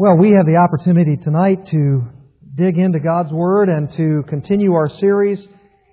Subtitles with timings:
[0.00, 2.04] Well, we have the opportunity tonight to
[2.54, 5.44] dig into God's Word and to continue our series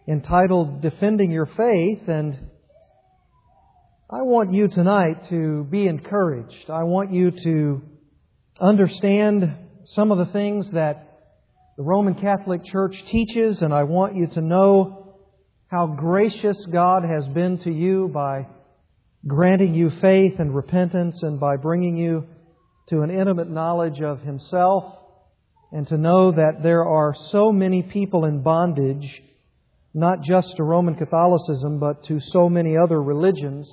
[0.08, 2.08] entitled Defending Your Faith.
[2.08, 2.36] And
[4.08, 6.70] I want you tonight to be encouraged.
[6.70, 7.82] I want you to
[8.62, 9.52] understand
[9.96, 11.22] some of the things that
[11.76, 15.16] the Roman Catholic Church teaches, and I want you to know
[15.72, 18.46] how gracious God has been to you by
[19.26, 22.28] granting you faith and repentance and by bringing you
[22.90, 24.96] to an intimate knowledge of Himself
[25.72, 29.10] and to know that there are so many people in bondage,
[29.94, 33.70] not just to Roman Catholicism, but to so many other religions.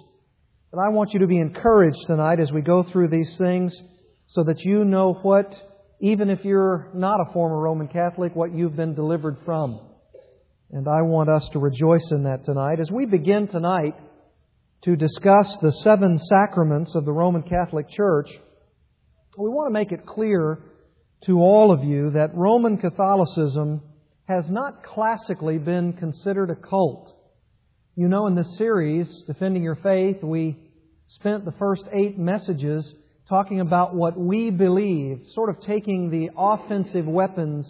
[0.72, 3.74] And I want you to be encouraged tonight as we go through these things
[4.28, 5.52] so that you know what,
[6.00, 9.78] even if you're not a former Roman Catholic, what you've been delivered from.
[10.70, 12.80] And I want us to rejoice in that tonight.
[12.80, 13.94] As we begin tonight
[14.84, 18.28] to discuss the seven sacraments of the Roman Catholic Church,
[19.36, 20.58] we want to make it clear
[21.24, 23.80] to all of you that Roman Catholicism
[24.28, 27.14] has not classically been considered a cult.
[27.96, 30.58] You know, in this series, Defending Your Faith, we
[31.08, 32.86] spent the first eight messages
[33.28, 37.66] talking about what we believe, sort of taking the offensive weapons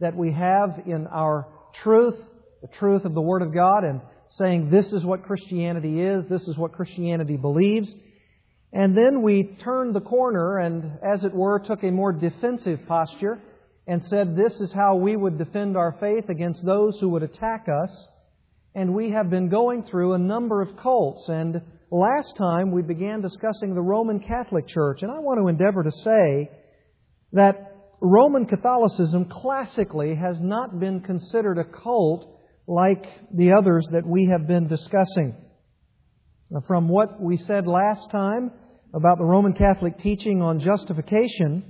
[0.00, 1.46] that we have in our
[1.82, 2.16] truth,
[2.60, 4.00] the truth of the Word of God, and
[4.36, 7.88] saying this is what Christianity is, this is what Christianity believes,
[8.74, 13.40] and then we turned the corner and, as it were, took a more defensive posture
[13.86, 17.68] and said this is how we would defend our faith against those who would attack
[17.68, 17.90] us.
[18.74, 21.22] And we have been going through a number of cults.
[21.28, 25.02] And last time we began discussing the Roman Catholic Church.
[25.02, 26.50] And I want to endeavor to say
[27.32, 32.28] that Roman Catholicism classically has not been considered a cult
[32.66, 35.36] like the others that we have been discussing.
[36.66, 38.50] From what we said last time,
[38.94, 41.64] about the Roman Catholic teaching on justification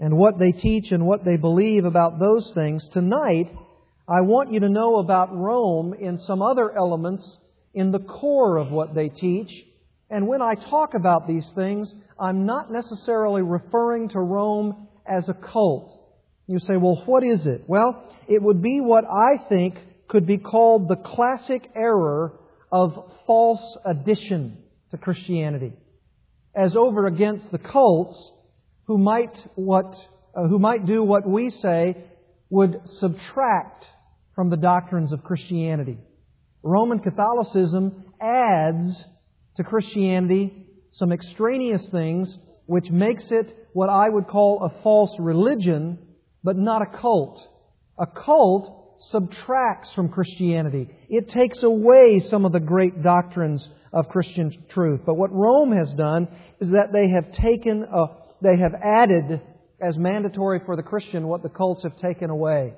[0.00, 3.46] and what they teach and what they believe about those things, tonight
[4.08, 7.24] I want you to know about Rome in some other elements
[7.72, 9.48] in the core of what they teach.
[10.10, 15.34] And when I talk about these things, I'm not necessarily referring to Rome as a
[15.34, 15.92] cult.
[16.48, 17.62] You say, well, what is it?
[17.68, 19.76] Well, it would be what I think
[20.08, 22.32] could be called the classic error
[22.72, 24.58] of false addition
[24.90, 25.74] to Christianity
[26.54, 28.16] as over against the cults
[28.86, 29.94] who might what
[30.36, 31.96] uh, who might do what we say
[32.50, 33.84] would subtract
[34.34, 35.98] from the doctrines of Christianity.
[36.62, 39.04] Roman Catholicism adds
[39.56, 40.66] to Christianity
[40.98, 42.28] some extraneous things
[42.66, 45.98] which makes it what I would call a false religion,
[46.42, 47.40] but not a cult.
[47.98, 50.88] A cult subtracts from Christianity.
[51.08, 55.00] It takes away some of the great doctrines of Christian truth.
[55.06, 56.28] But what Rome has done
[56.60, 58.06] is that they have taken, a,
[58.42, 59.40] they have added
[59.80, 62.74] as mandatory for the Christian what the cults have taken away.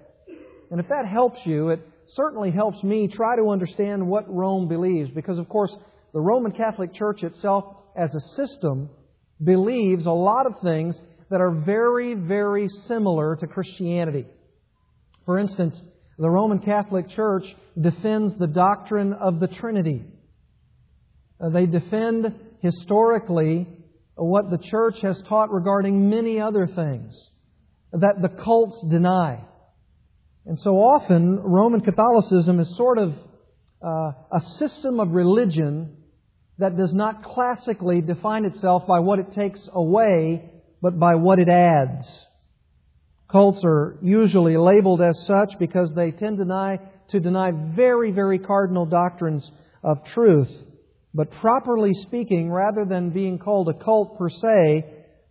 [0.70, 1.80] And if that helps you, it
[2.14, 5.10] certainly helps me try to understand what Rome believes.
[5.14, 5.74] Because, of course,
[6.12, 7.64] the Roman Catholic Church itself,
[7.96, 8.90] as a system,
[9.42, 10.96] believes a lot of things
[11.30, 14.26] that are very, very similar to Christianity.
[15.24, 15.74] For instance,
[16.18, 17.44] the Roman Catholic Church
[17.80, 20.04] defends the doctrine of the Trinity.
[21.40, 23.66] Uh, they defend historically
[24.14, 27.14] what the church has taught regarding many other things
[27.92, 29.40] that the cults deny.
[30.46, 33.12] And so often, Roman Catholicism is sort of
[33.84, 35.96] uh, a system of religion
[36.58, 40.50] that does not classically define itself by what it takes away,
[40.80, 42.06] but by what it adds.
[43.30, 46.78] Cults are usually labeled as such because they tend to deny,
[47.10, 49.48] to deny very, very cardinal doctrines
[49.82, 50.50] of truth.
[51.12, 54.84] But properly speaking, rather than being called a cult per se,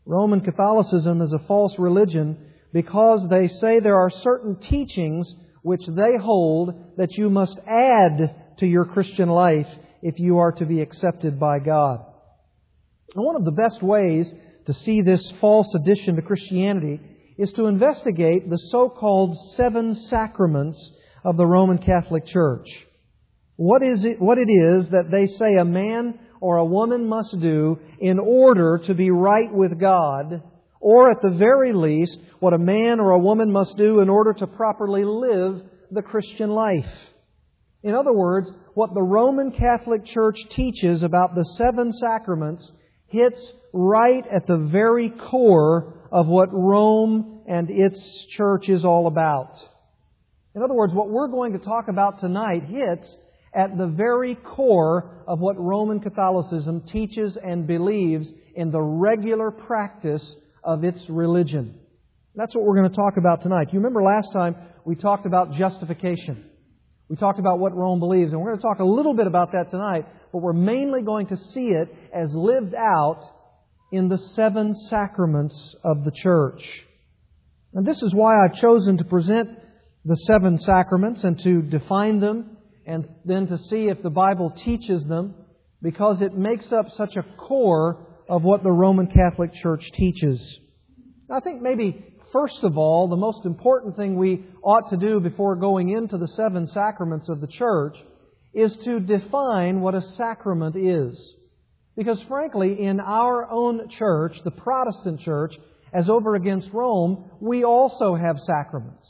[0.06, 2.38] Roman Catholicism is a false religion
[2.74, 8.66] because they say there are certain teachings which they hold that you must add to
[8.66, 9.68] your Christian life
[10.02, 12.06] if you are to be accepted by God.
[13.16, 14.28] And one of the best ways
[14.68, 17.00] to see this false addition to Christianity
[17.38, 20.80] is to investigate the so-called seven sacraments
[21.24, 22.68] of the Roman Catholic Church.
[23.58, 27.40] What is it, what it is that they say a man or a woman must
[27.40, 30.44] do in order to be right with God,
[30.80, 34.34] or at the very least, what a man or a woman must do in order
[34.34, 35.62] to properly live
[35.92, 36.86] the Christian life.
[37.82, 42.70] In other words, what the Roman Catholic Church teaches about the seven sacraments
[43.08, 43.40] hits
[43.74, 48.00] right at the very core of what Rome and its
[48.38, 49.52] church is all about.
[50.56, 53.06] In other words, what we're going to talk about tonight hits
[53.54, 60.24] at the very core of what Roman Catholicism teaches and believes in the regular practice
[60.64, 61.78] of its religion.
[62.34, 63.74] That's what we're going to talk about tonight.
[63.74, 66.46] You remember last time we talked about justification.
[67.10, 69.52] We talked about what Rome believes, and we're going to talk a little bit about
[69.52, 73.35] that tonight, but we're mainly going to see it as lived out
[73.92, 76.62] in the seven sacraments of the church.
[77.74, 79.50] And this is why I've chosen to present
[80.06, 85.04] the seven sacraments and to define them and then to see if the Bible teaches
[85.06, 85.36] them
[85.82, 90.40] because it makes up such a core of what the Roman Catholic Church teaches.
[91.30, 95.56] I think maybe first of all, the most important thing we ought to do before
[95.56, 97.96] going into the seven sacraments of the church
[98.54, 101.18] is to define what a sacrament is.
[101.96, 105.54] Because frankly, in our own church, the Protestant church,
[105.94, 109.08] as over against Rome, we also have sacraments.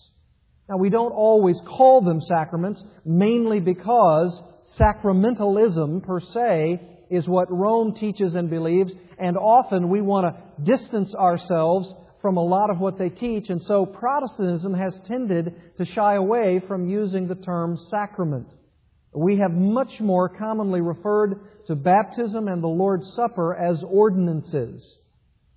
[0.70, 4.40] Now, we don't always call them sacraments, mainly because
[4.80, 11.14] sacramentalism per se is what Rome teaches and believes, and often we want to distance
[11.16, 11.92] ourselves
[12.22, 16.60] from a lot of what they teach, and so Protestantism has tended to shy away
[16.68, 18.48] from using the term sacrament.
[19.16, 24.86] We have much more commonly referred to baptism and the Lord's Supper as ordinances.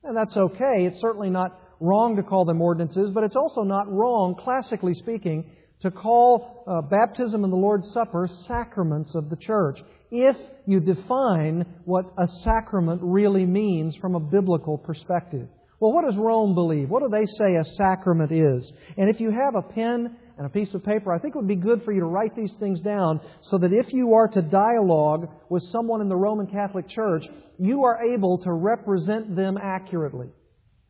[0.04, 0.86] And that's okay.
[0.86, 5.50] It's certainly not wrong to call them ordinances, but it's also not wrong, classically speaking,
[5.82, 9.78] to call uh, baptism and the Lord's Supper sacraments of the church
[10.10, 15.48] if you define what a sacrament really means from a biblical perspective.
[15.80, 16.88] Well, what does Rome believe?
[16.90, 18.70] What do they say a sacrament is?
[18.96, 21.46] And if you have a pen and a piece of paper, I think it would
[21.46, 23.20] be good for you to write these things down
[23.50, 27.24] so that if you are to dialogue with someone in the Roman Catholic Church,
[27.58, 30.28] you are able to represent them accurately.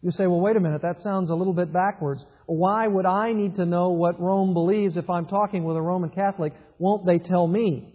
[0.00, 2.22] You say, well, wait a minute, that sounds a little bit backwards.
[2.46, 6.10] Why would I need to know what Rome believes if I'm talking with a Roman
[6.10, 6.54] Catholic?
[6.78, 7.94] Won't they tell me?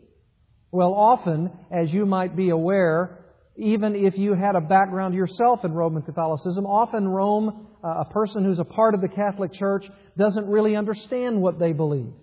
[0.72, 3.23] Well, often, as you might be aware,
[3.56, 8.44] even if you had a background yourself in Roman Catholicism, often Rome, uh, a person
[8.44, 9.86] who's a part of the Catholic Church,
[10.18, 12.14] doesn't really understand what they believe.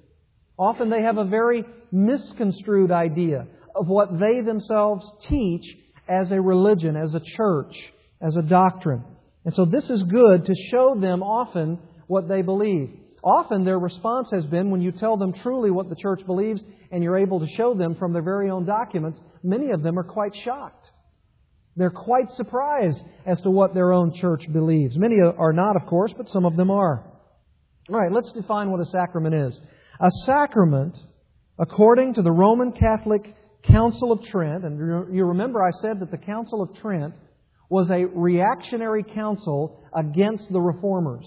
[0.58, 5.64] Often they have a very misconstrued idea of what they themselves teach
[6.08, 7.72] as a religion, as a church,
[8.20, 9.04] as a doctrine.
[9.44, 11.78] And so this is good to show them often
[12.08, 12.90] what they believe.
[13.22, 16.60] Often their response has been when you tell them truly what the church believes
[16.90, 20.04] and you're able to show them from their very own documents, many of them are
[20.04, 20.89] quite shocked.
[21.76, 24.96] They're quite surprised as to what their own church believes.
[24.96, 27.04] Many are not, of course, but some of them are.
[27.88, 29.58] All right, let's define what a sacrament is.
[30.00, 30.96] A sacrament,
[31.58, 33.34] according to the Roman Catholic
[33.64, 34.78] Council of Trent, and
[35.14, 37.14] you remember I said that the Council of Trent
[37.68, 41.26] was a reactionary council against the reformers.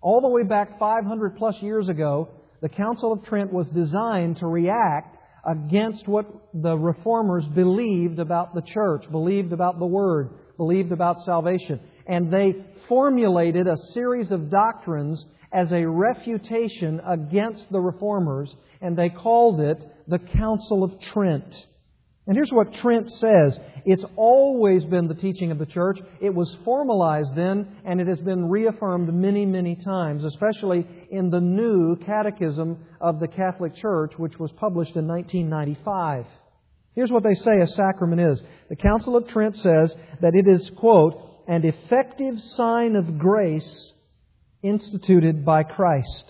[0.00, 2.28] All the way back 500 plus years ago,
[2.60, 8.62] the Council of Trent was designed to react against what the reformers believed about the
[8.62, 11.80] church, believed about the Word, believed about salvation.
[12.06, 12.54] And they
[12.88, 19.78] formulated a series of doctrines as a refutation against the reformers, and they called it
[20.06, 21.54] the Council of Trent.
[22.28, 23.58] And here's what Trent says.
[23.86, 25.98] It's always been the teaching of the church.
[26.20, 31.40] It was formalized then, and it has been reaffirmed many, many times, especially in the
[31.40, 36.26] new Catechism of the Catholic Church, which was published in 1995.
[36.94, 38.42] Here's what they say a sacrament is.
[38.68, 41.14] The Council of Trent says that it is, quote,
[41.48, 43.92] an effective sign of grace
[44.62, 46.24] instituted by Christ,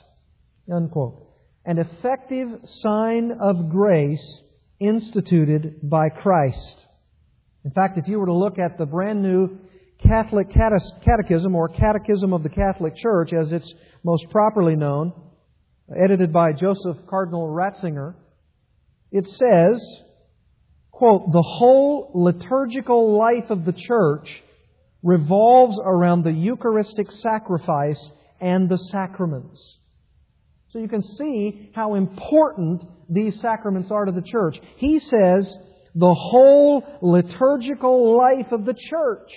[0.73, 1.27] unquote.
[1.65, 2.51] An effective
[2.83, 4.43] sign of grace
[4.81, 6.85] instituted by Christ.
[7.65, 9.59] In fact, if you were to look at the brand new
[10.07, 13.73] Catholic Catechism or Catechism of the Catholic Church, as it's
[14.05, 15.13] most properly known,
[15.97, 18.15] edited by Joseph Cardinal Ratzinger,
[19.11, 19.83] it says,
[20.93, 24.29] quote, the whole liturgical life of the church
[25.03, 29.78] revolves around the Eucharistic sacrifice and the sacraments.
[30.71, 34.57] So you can see how important these sacraments are to the church.
[34.77, 35.49] He says
[35.95, 39.31] the whole liturgical life of the church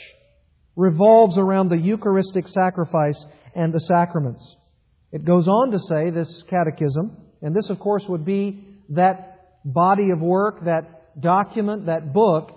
[0.75, 3.17] revolves around the Eucharistic sacrifice
[3.55, 4.41] and the sacraments.
[5.11, 10.11] It goes on to say, this catechism, and this, of course, would be that body
[10.11, 12.51] of work, that document, that book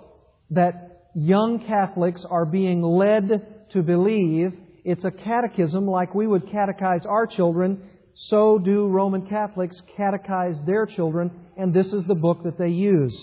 [0.51, 4.53] that young Catholics are being led to believe.
[4.83, 10.85] It's a catechism like we would catechize our children so do Roman Catholics catechize their
[10.85, 13.15] children, and this is the book that they use.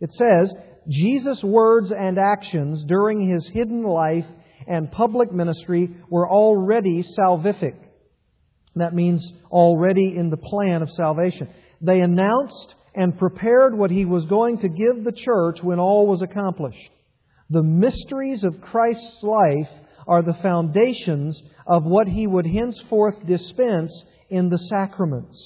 [0.00, 0.52] It says,
[0.88, 4.26] Jesus' words and actions during his hidden life
[4.66, 7.76] and public ministry were already salvific.
[8.76, 11.48] That means already in the plan of salvation.
[11.80, 16.22] They announced and prepared what he was going to give the church when all was
[16.22, 16.90] accomplished.
[17.50, 19.68] The mysteries of Christ's life
[20.06, 23.92] are the foundations of what he would henceforth dispense
[24.30, 25.36] in the sacraments.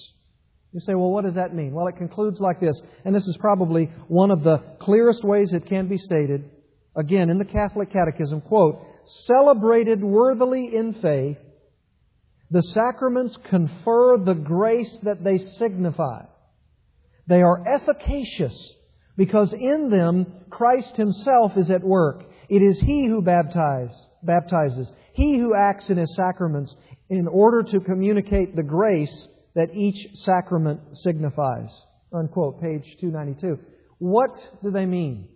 [0.72, 1.72] You say, well, what does that mean?
[1.72, 5.66] Well, it concludes like this, and this is probably one of the clearest ways it
[5.66, 6.50] can be stated.
[6.94, 8.80] Again, in the Catholic Catechism, quote,
[9.26, 11.38] celebrated worthily in faith,
[12.50, 16.24] the sacraments confer the grace that they signify.
[17.26, 18.54] They are efficacious
[19.16, 22.24] because in them Christ Himself is at work.
[22.48, 26.74] It is He who baptize, baptizes, He who acts in His sacraments
[27.08, 31.68] in order to communicate the grace that each sacrament signifies.
[32.12, 33.58] Unquote, page 292.
[33.98, 34.30] What
[34.62, 35.28] do they mean?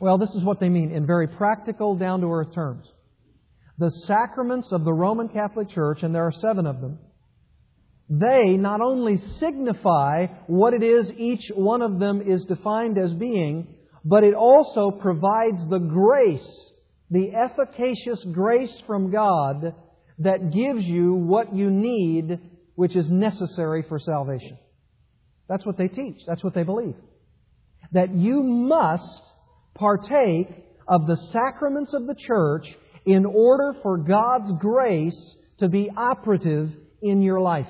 [0.00, 2.86] Well, this is what they mean in very practical, down to earth terms.
[3.78, 6.98] The sacraments of the Roman Catholic Church, and there are seven of them,
[8.10, 13.74] they not only signify what it is each one of them is defined as being,
[14.04, 16.67] but it also provides the grace,
[17.10, 19.74] the efficacious grace from God
[20.18, 22.38] that gives you what you need
[22.74, 24.58] which is necessary for salvation.
[25.48, 26.16] That's what they teach.
[26.26, 26.94] That's what they believe.
[27.92, 29.22] That you must
[29.74, 30.48] partake
[30.86, 32.66] of the sacraments of the church
[33.06, 35.18] in order for God's grace
[35.60, 36.70] to be operative
[37.02, 37.66] in your life.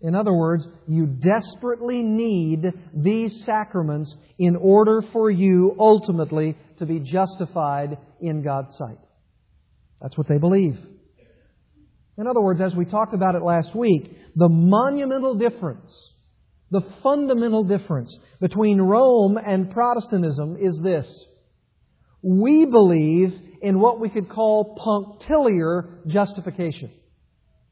[0.00, 7.00] In other words, you desperately need these sacraments in order for you ultimately to be
[7.00, 8.98] justified in God's sight.
[10.00, 10.78] That's what they believe.
[12.18, 15.90] In other words, as we talked about it last week, the monumental difference,
[16.70, 21.06] the fundamental difference between Rome and Protestantism is this.
[22.22, 26.90] We believe in what we could call punctiliar justification.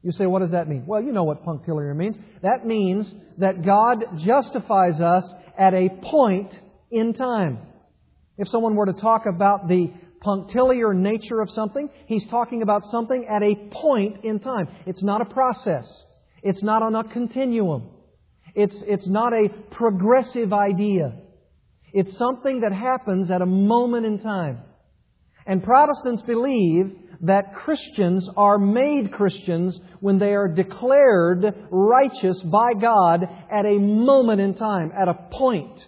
[0.03, 0.85] You say, what does that mean?
[0.85, 2.15] Well, you know what punctiliar means.
[2.43, 5.23] That means that God justifies us
[5.57, 6.51] at a point
[6.91, 7.57] in time.
[8.37, 13.25] If someone were to talk about the punctiliar nature of something, he's talking about something
[13.29, 14.67] at a point in time.
[14.85, 15.85] It's not a process.
[16.43, 17.89] It's not on a continuum.
[18.55, 21.13] It's, it's not a progressive idea.
[21.93, 24.59] It's something that happens at a moment in time.
[25.45, 33.23] And Protestants believe that Christians are made Christians when they are declared righteous by God
[33.51, 35.79] at a moment in time, at a point.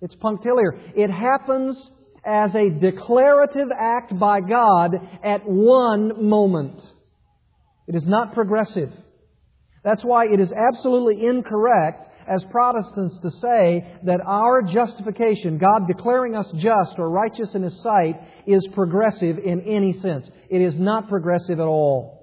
[0.00, 0.78] It's punctiliar.
[0.94, 1.76] It happens
[2.24, 6.80] as a declarative act by God at one moment.
[7.86, 8.90] It is not progressive.
[9.82, 16.36] That's why it is absolutely incorrect as Protestants to say that our justification, God declaring
[16.36, 18.14] us just or righteous in His sight,
[18.46, 20.28] is progressive in any sense.
[20.48, 22.19] It is not progressive at all.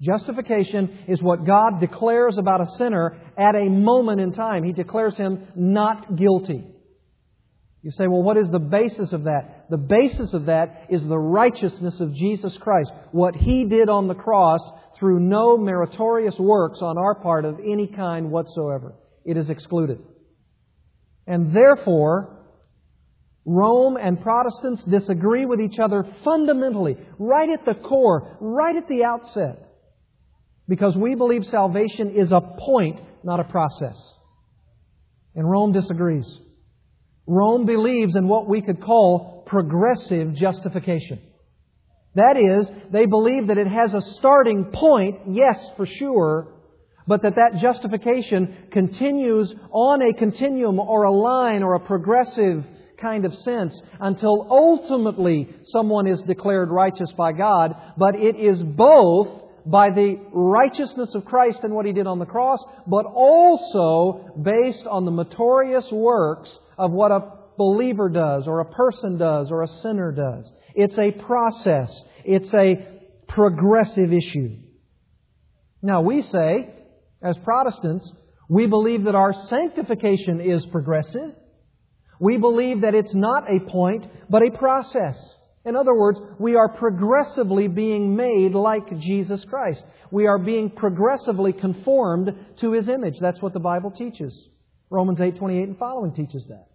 [0.00, 4.64] Justification is what God declares about a sinner at a moment in time.
[4.64, 6.64] He declares him not guilty.
[7.82, 9.66] You say, well, what is the basis of that?
[9.70, 12.90] The basis of that is the righteousness of Jesus Christ.
[13.12, 14.60] What He did on the cross
[14.98, 18.94] through no meritorious works on our part of any kind whatsoever.
[19.24, 19.98] It is excluded.
[21.26, 22.40] And therefore,
[23.46, 29.04] Rome and Protestants disagree with each other fundamentally, right at the core, right at the
[29.04, 29.69] outset.
[30.70, 33.96] Because we believe salvation is a point, not a process.
[35.34, 36.26] And Rome disagrees.
[37.26, 41.20] Rome believes in what we could call progressive justification.
[42.14, 46.54] That is, they believe that it has a starting point, yes, for sure,
[47.04, 52.64] but that that justification continues on a continuum or a line or a progressive
[53.00, 59.49] kind of sense until ultimately someone is declared righteous by God, but it is both
[59.66, 64.86] by the righteousness of Christ and what He did on the cross, but also based
[64.90, 69.68] on the meritorious works of what a believer does, or a person does, or a
[69.82, 70.50] sinner does.
[70.74, 71.90] It's a process.
[72.24, 74.56] It's a progressive issue.
[75.82, 76.74] Now, we say,
[77.22, 78.10] as Protestants,
[78.48, 81.34] we believe that our sanctification is progressive.
[82.18, 85.16] We believe that it's not a point, but a process.
[85.64, 89.82] In other words, we are progressively being made like Jesus Christ.
[90.10, 93.16] We are being progressively conformed to His image.
[93.20, 94.32] That's what the Bible teaches.
[94.88, 96.66] Romans 8:28 and following teaches that.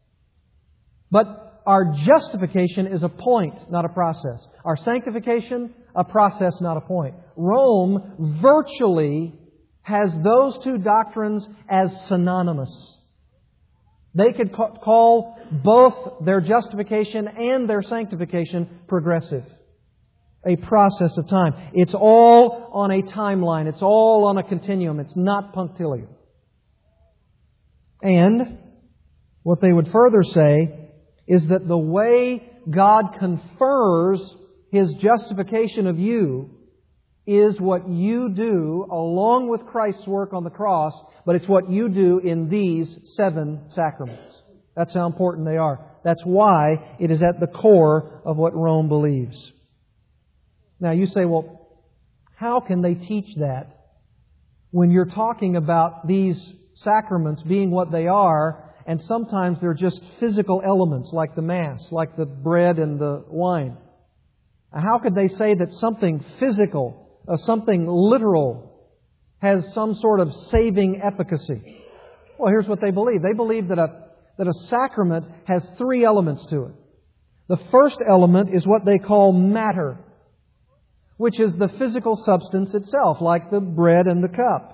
[1.11, 4.45] But our justification is a point, not a process.
[4.63, 7.15] Our sanctification, a process, not a point.
[7.35, 9.33] Rome virtually
[9.81, 12.69] has those two doctrines as synonymous.
[14.15, 19.43] They could call both their justification and their sanctification progressive.
[20.47, 21.53] A process of time.
[21.73, 23.67] It's all on a timeline.
[23.67, 24.99] It's all on a continuum.
[24.99, 26.07] It's not punctiliar.
[28.01, 28.59] And
[29.43, 30.91] what they would further say
[31.27, 34.21] is that the way God confers
[34.71, 36.51] His justification of you
[37.27, 40.93] is what you do along with Christ's work on the cross,
[41.25, 44.31] but it's what you do in these seven sacraments.
[44.75, 45.79] That's how important they are.
[46.03, 49.35] That's why it is at the core of what Rome believes.
[50.79, 51.67] Now you say, well,
[52.35, 53.67] how can they teach that
[54.71, 56.37] when you're talking about these
[56.83, 62.17] sacraments being what they are, and sometimes they're just physical elements like the Mass, like
[62.17, 63.77] the bread and the wine?
[64.71, 68.71] How could they say that something physical uh, something literal
[69.39, 71.81] has some sort of saving efficacy.
[72.37, 73.21] Well, here's what they believe.
[73.21, 74.05] They believe that a,
[74.37, 76.71] that a sacrament has three elements to it.
[77.47, 79.97] The first element is what they call matter,
[81.17, 84.71] which is the physical substance itself, like the bread and the cup.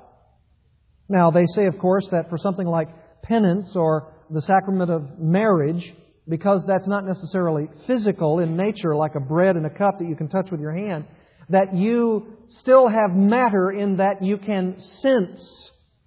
[1.09, 2.87] Now, they say, of course, that for something like
[3.23, 5.93] penance or the sacrament of marriage,
[6.27, 10.15] because that's not necessarily physical in nature, like a bread and a cup that you
[10.15, 11.05] can touch with your hand,
[11.49, 15.39] that you still have matter in that you can sense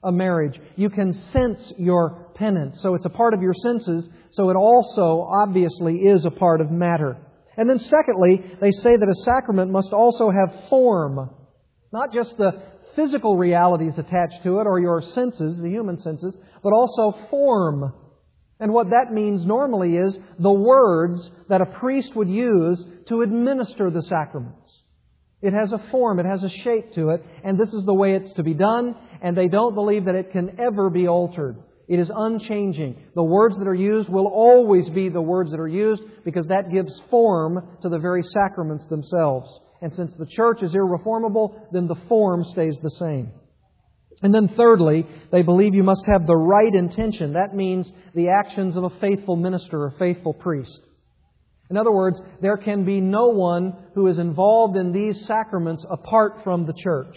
[0.02, 0.60] a marriage.
[0.76, 2.78] You can sense your penance.
[2.82, 6.70] So it's a part of your senses, so it also obviously is a part of
[6.70, 7.16] matter.
[7.56, 11.30] And then secondly, they say that a sacrament must also have form.
[11.92, 12.62] Not just the
[12.96, 17.92] physical realities attached to it or your senses, the human senses, but also form.
[18.60, 23.90] And what that means normally is the words that a priest would use to administer
[23.90, 24.63] the sacraments.
[25.44, 28.14] It has a form, it has a shape to it, and this is the way
[28.14, 31.58] it's to be done, and they don't believe that it can ever be altered.
[31.86, 32.96] It is unchanging.
[33.14, 36.72] The words that are used will always be the words that are used because that
[36.72, 39.50] gives form to the very sacraments themselves.
[39.82, 43.30] And since the church is irreformable, then the form stays the same.
[44.22, 47.34] And then thirdly, they believe you must have the right intention.
[47.34, 50.80] That means the actions of a faithful minister, a faithful priest.
[51.70, 56.40] In other words, there can be no one who is involved in these sacraments apart
[56.44, 57.16] from the church.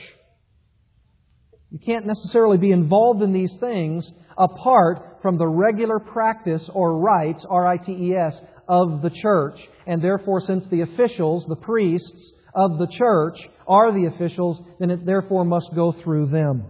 [1.69, 7.45] You can't necessarily be involved in these things apart from the regular practice or rites,
[7.49, 8.35] R-I-T-E-S,
[8.69, 9.59] of the church.
[9.85, 15.05] And therefore, since the officials, the priests of the church, are the officials, then it
[15.05, 16.63] therefore must go through them.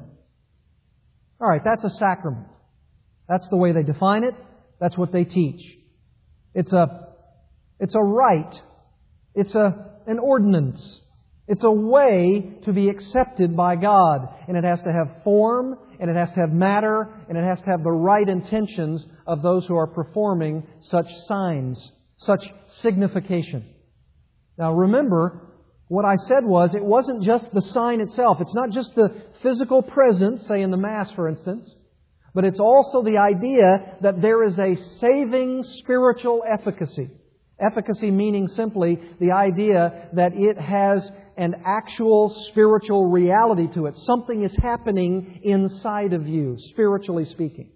[1.39, 2.47] All right, that's a sacrament.
[3.29, 4.33] That's the way they define it.
[4.79, 5.61] That's what they teach.
[6.55, 7.06] It's a
[7.79, 8.55] it's a rite.
[9.35, 10.81] It's a, an ordinance.
[11.47, 14.27] It's a way to be accepted by God.
[14.47, 17.59] And it has to have form, and it has to have matter, and it has
[17.59, 22.43] to have the right intentions of those who are performing such signs, such
[22.81, 23.65] signification.
[24.57, 25.47] Now remember,
[25.87, 28.37] what I said was it wasn't just the sign itself.
[28.41, 29.09] It's not just the
[29.41, 31.69] physical presence, say in the Mass, for instance,
[32.33, 37.09] but it's also the idea that there is a saving spiritual efficacy.
[37.59, 43.95] Efficacy meaning simply the idea that it has an actual spiritual reality to it.
[44.05, 47.71] Something is happening inside of you, spiritually speaking.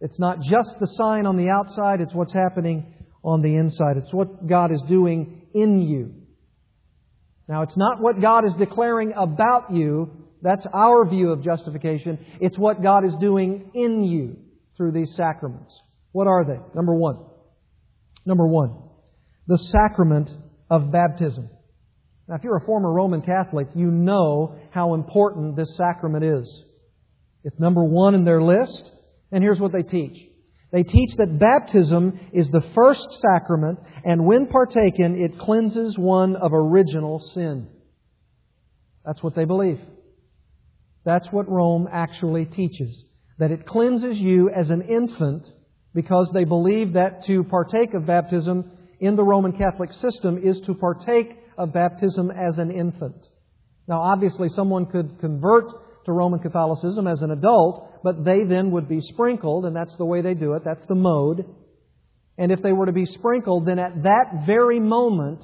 [0.00, 3.96] It's not just the sign on the outside, it's what's happening on the inside.
[3.96, 6.14] It's what God is doing in you.
[7.48, 10.10] Now, it's not what God is declaring about you.
[10.42, 12.18] That's our view of justification.
[12.40, 14.36] It's what God is doing in you
[14.76, 15.72] through these sacraments.
[16.12, 16.58] What are they?
[16.74, 17.18] Number one,
[18.24, 18.76] Number one,
[19.46, 20.30] the sacrament
[20.70, 21.50] of baptism.
[22.28, 26.64] Now, if you're a former Roman Catholic, you know how important this sacrament is.
[27.44, 28.90] It's number one in their list,
[29.32, 30.16] and here's what they teach.
[30.70, 36.52] They teach that baptism is the first sacrament, and when partaken, it cleanses one of
[36.54, 37.68] original sin.
[39.04, 39.80] That's what they believe.
[41.04, 43.02] That's what Rome actually teaches.
[43.38, 45.44] That it cleanses you as an infant
[45.94, 50.74] because they believe that to partake of baptism in the Roman Catholic system is to
[50.74, 53.16] partake of baptism as an infant.
[53.88, 55.64] Now, obviously, someone could convert
[56.06, 60.04] to Roman Catholicism as an adult, but they then would be sprinkled, and that's the
[60.04, 60.62] way they do it.
[60.64, 61.44] That's the mode.
[62.38, 65.42] And if they were to be sprinkled, then at that very moment,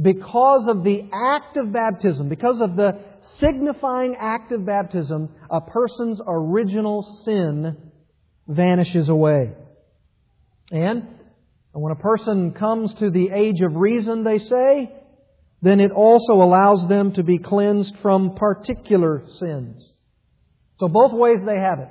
[0.00, 2.92] because of the act of baptism, because of the
[3.40, 7.89] signifying act of baptism, a person's original sin
[8.48, 9.52] vanishes away.
[10.70, 11.06] And
[11.72, 14.92] when a person comes to the age of reason, they say,
[15.62, 19.76] then it also allows them to be cleansed from particular sins.
[20.78, 21.88] So both ways they have it.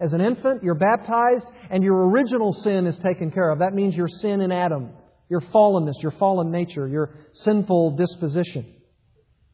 [0.00, 3.60] As an infant, you're baptized and your original sin is taken care of.
[3.60, 4.90] That means your sin in Adam,
[5.28, 8.74] your fallenness, your fallen nature, your sinful disposition.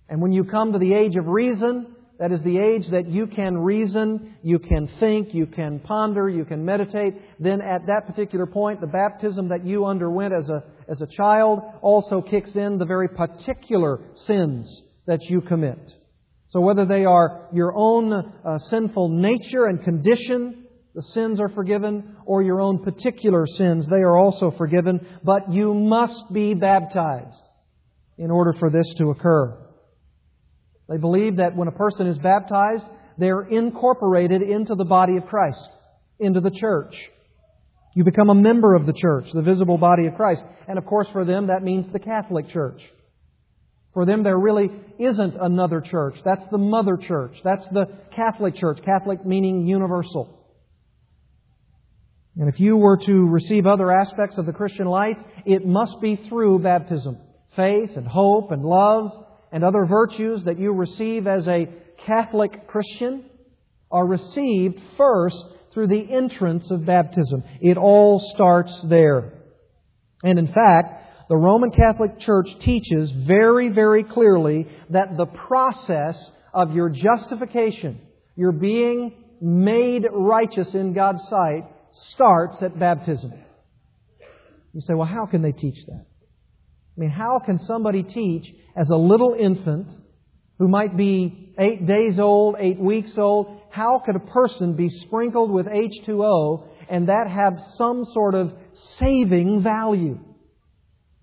[0.08, 3.28] And when you come to the age of reason, that is the age that you
[3.28, 8.44] can reason, you can think, you can ponder, you can meditate, then at that particular
[8.44, 12.84] point, the baptism that you underwent as a, as a child also kicks in the
[12.84, 14.66] very particular sins
[15.06, 15.78] that you commit.
[16.50, 20.64] So whether they are your own uh, sinful nature and condition,
[20.96, 25.72] the sins are forgiven, or your own particular sins, they are also forgiven, but you
[25.72, 27.42] must be baptized
[28.16, 29.67] in order for this to occur.
[30.88, 32.84] They believe that when a person is baptized,
[33.18, 35.68] they're incorporated into the body of Christ,
[36.18, 36.94] into the church.
[37.94, 40.42] You become a member of the church, the visible body of Christ.
[40.68, 42.80] And of course, for them, that means the Catholic Church.
[43.92, 46.14] For them, there really isn't another church.
[46.24, 47.32] That's the mother church.
[47.42, 48.78] That's the Catholic Church.
[48.84, 50.38] Catholic meaning universal.
[52.36, 56.20] And if you were to receive other aspects of the Christian life, it must be
[56.28, 57.18] through baptism.
[57.56, 59.10] Faith and hope and love
[59.52, 61.68] and other virtues that you receive as a
[62.06, 63.24] Catholic Christian
[63.90, 65.36] are received first
[65.72, 67.42] through the entrance of baptism.
[67.60, 69.32] It all starts there.
[70.22, 76.16] And in fact, the Roman Catholic Church teaches very, very clearly that the process
[76.54, 78.00] of your justification,
[78.34, 81.64] your being made righteous in God's sight,
[82.14, 83.32] starts at baptism.
[84.72, 86.06] You say, well, how can they teach that?
[86.98, 88.44] I mean, how can somebody teach
[88.76, 89.86] as a little infant
[90.58, 95.52] who might be eight days old, eight weeks old, how could a person be sprinkled
[95.52, 98.52] with H2O and that have some sort of
[98.98, 100.18] saving value?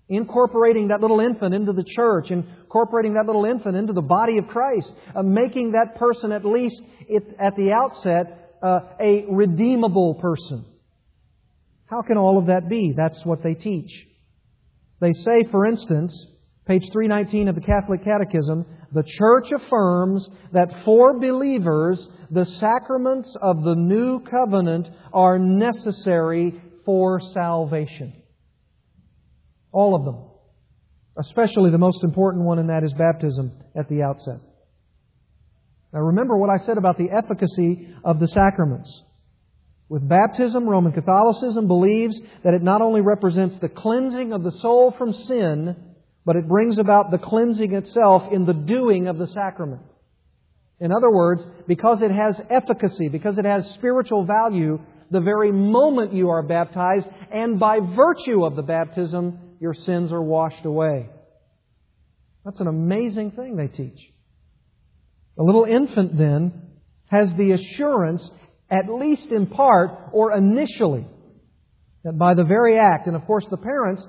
[0.08, 4.46] Incorporating that little infant into the church, incorporating that little infant into the body of
[4.46, 6.80] Christ, uh, making that person at least
[7.38, 10.64] at the outset uh, a redeemable person.
[11.84, 12.94] How can all of that be?
[12.96, 13.90] That's what they teach.
[15.00, 16.12] They say, for instance,
[16.66, 23.62] page 319 of the Catholic Catechism, the Church affirms that for believers, the sacraments of
[23.62, 28.14] the new covenant are necessary for salvation.
[29.72, 30.24] All of them.
[31.18, 34.40] Especially the most important one, and that is baptism at the outset.
[35.92, 38.90] Now remember what I said about the efficacy of the sacraments.
[39.88, 44.94] With baptism, Roman Catholicism believes that it not only represents the cleansing of the soul
[44.98, 45.76] from sin,
[46.24, 49.82] but it brings about the cleansing itself in the doing of the sacrament.
[50.80, 56.12] In other words, because it has efficacy, because it has spiritual value, the very moment
[56.12, 61.08] you are baptized, and by virtue of the baptism, your sins are washed away.
[62.44, 63.98] That's an amazing thing they teach.
[65.36, 66.62] The little infant then
[67.06, 68.22] has the assurance
[68.70, 71.06] at least in part or initially,
[72.14, 74.02] by the very act, and of course the parents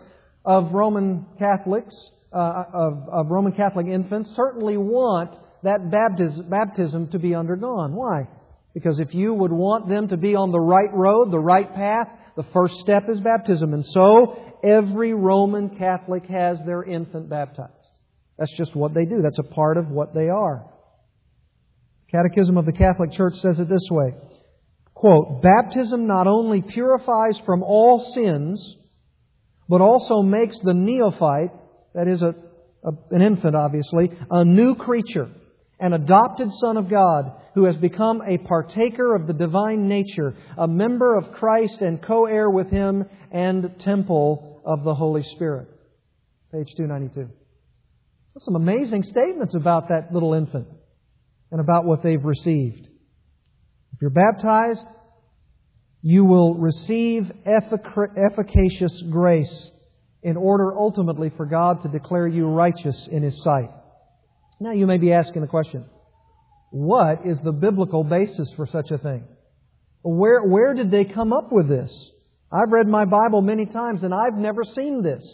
[0.46, 1.94] of Roman Catholics,
[2.34, 5.32] uh, of, of, Roman Catholic infants, certainly want
[5.64, 7.94] that baptism, baptism to be undergone.
[7.94, 8.28] Why?
[8.74, 12.08] Because if you would want them to be on the right road, the right path,
[12.36, 13.74] the first step is baptism.
[13.74, 17.74] And so, every Roman Catholic has their infant baptized.
[18.38, 19.22] That's just what they do.
[19.22, 20.66] That's a part of what they are.
[22.12, 24.14] Catechism of the Catholic Church says it this way
[24.98, 28.76] quote, baptism not only purifies from all sins,
[29.70, 31.52] but also makes the neophyte,
[31.94, 32.34] that is a,
[32.84, 35.30] a, an infant obviously, a new creature,
[35.80, 40.68] an adopted son of God who has become a partaker of the divine nature, a
[40.68, 45.68] member of Christ and co-heir with him and temple of the Holy Spirit.
[46.52, 47.32] Page 292.
[48.34, 50.68] That's some amazing statements about that little infant
[51.52, 52.88] and about what they've received.
[53.98, 54.86] If you're baptized,
[56.04, 59.70] you will receive efficacious grace
[60.22, 63.72] in order ultimately for God to declare you righteous in His sight.
[64.60, 65.84] Now you may be asking the question,
[66.70, 69.24] what is the biblical basis for such a thing?
[70.04, 71.92] Where, where did they come up with this?
[72.52, 75.26] I've read my Bible many times and I've never seen this.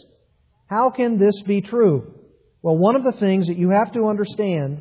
[0.70, 2.14] How can this be true?
[2.62, 4.80] Well, one of the things that you have to understand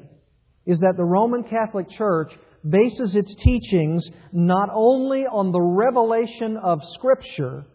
[0.66, 2.32] is that the Roman Catholic Church
[2.68, 7.66] bases its teachings not only on the revelation of Scripture,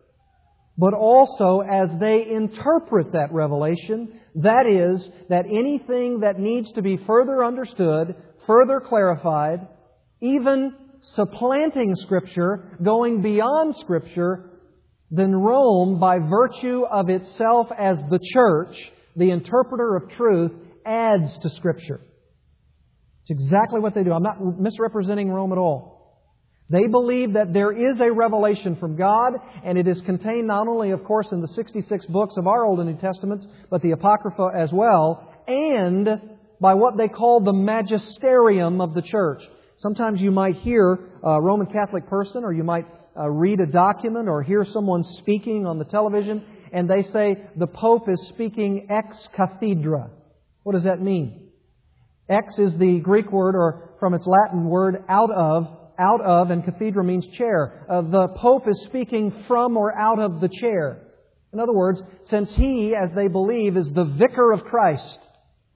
[0.79, 4.21] but also as they interpret that revelation.
[4.37, 8.15] That is, that anything that needs to be further understood,
[8.47, 9.67] further clarified,
[10.21, 10.73] even
[11.15, 14.51] supplanting Scripture, going beyond Scripture,
[15.11, 18.77] then Rome, by virtue of itself as the church,
[19.17, 20.53] the interpreter of truth,
[20.87, 22.01] adds to Scripture.
[23.29, 24.13] It's exactly what they do.
[24.13, 25.99] I'm not misrepresenting Rome at all.
[26.71, 30.91] They believe that there is a revelation from God, and it is contained not only,
[30.91, 34.51] of course, in the 66 books of our Old and New Testaments, but the Apocrypha
[34.55, 36.09] as well, and
[36.61, 39.43] by what they call the magisterium of the church.
[39.79, 42.87] Sometimes you might hear a Roman Catholic person, or you might
[43.17, 47.67] uh, read a document, or hear someone speaking on the television, and they say the
[47.67, 50.11] Pope is speaking ex cathedra.
[50.65, 51.48] What does that mean?
[52.29, 55.67] Ex is the Greek word, or from its Latin word, out of,
[55.99, 57.87] out of, and cathedra means chair.
[57.89, 61.03] Uh, the Pope is speaking from or out of the chair.
[61.53, 65.19] In other words, since he, as they believe, is the vicar of Christ,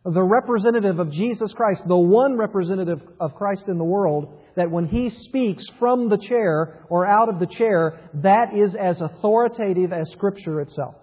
[0.05, 4.87] the representative of Jesus Christ, the one representative of Christ in the world, that when
[4.87, 10.11] he speaks from the chair or out of the chair, that is as authoritative as
[10.11, 10.97] Scripture itself.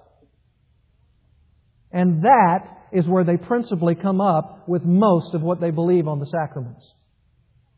[1.91, 6.19] And that is where they principally come up with most of what they believe on
[6.19, 6.83] the sacraments.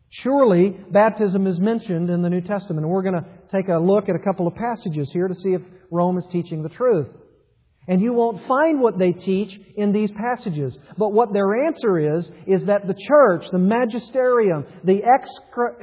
[0.09, 2.87] Surely, baptism is mentioned in the New Testament.
[2.87, 5.61] We're going to take a look at a couple of passages here to see if
[5.89, 7.07] Rome is teaching the truth.
[7.87, 10.77] And you won't find what they teach in these passages.
[10.97, 15.29] But what their answer is, is that the church, the magisterium, the ex,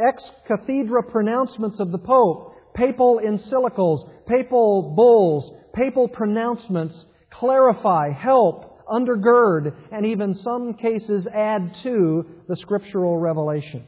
[0.07, 6.95] ex cathedra pronouncements of the Pope, papal encyclicals, papal bulls, papal pronouncements
[7.33, 13.87] clarify, help, undergird, and even some cases add to the scriptural revelation.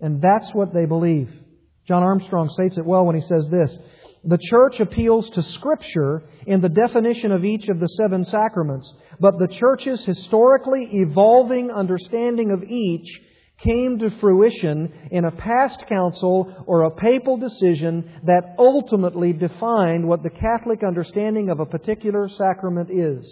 [0.00, 1.30] And that's what they believe.
[1.86, 3.70] John Armstrong states it well when he says this
[4.24, 9.38] The church appeals to Scripture in the definition of each of the seven sacraments, but
[9.38, 13.06] the church's historically evolving understanding of each
[13.62, 20.22] came to fruition in a past council or a papal decision that ultimately defined what
[20.22, 23.24] the Catholic understanding of a particular sacrament is.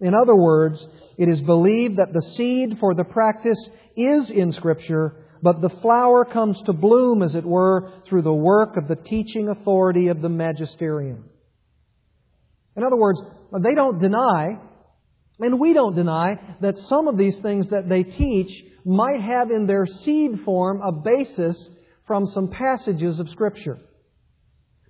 [0.00, 0.84] In other words,
[1.16, 3.58] it is believed that the seed for the practice
[3.96, 8.76] is in Scripture, but the flower comes to bloom, as it were, through the work
[8.76, 11.24] of the teaching authority of the magisterium.
[12.76, 13.20] In other words,
[13.62, 14.58] they don't deny,
[15.38, 18.50] and we don't deny, that some of these things that they teach
[18.84, 21.56] might have in their seed form a basis
[22.06, 23.78] from some passages of Scripture.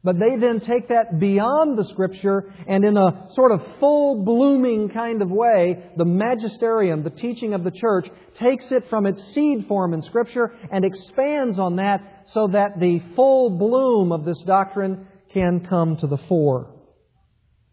[0.06, 4.88] But they then take that beyond the Scripture and in a sort of full blooming
[4.88, 8.06] kind of way, the magisterium, the teaching of the church,
[8.38, 13.00] takes it from its seed form in Scripture and expands on that so that the
[13.16, 16.72] full bloom of this doctrine can come to the fore.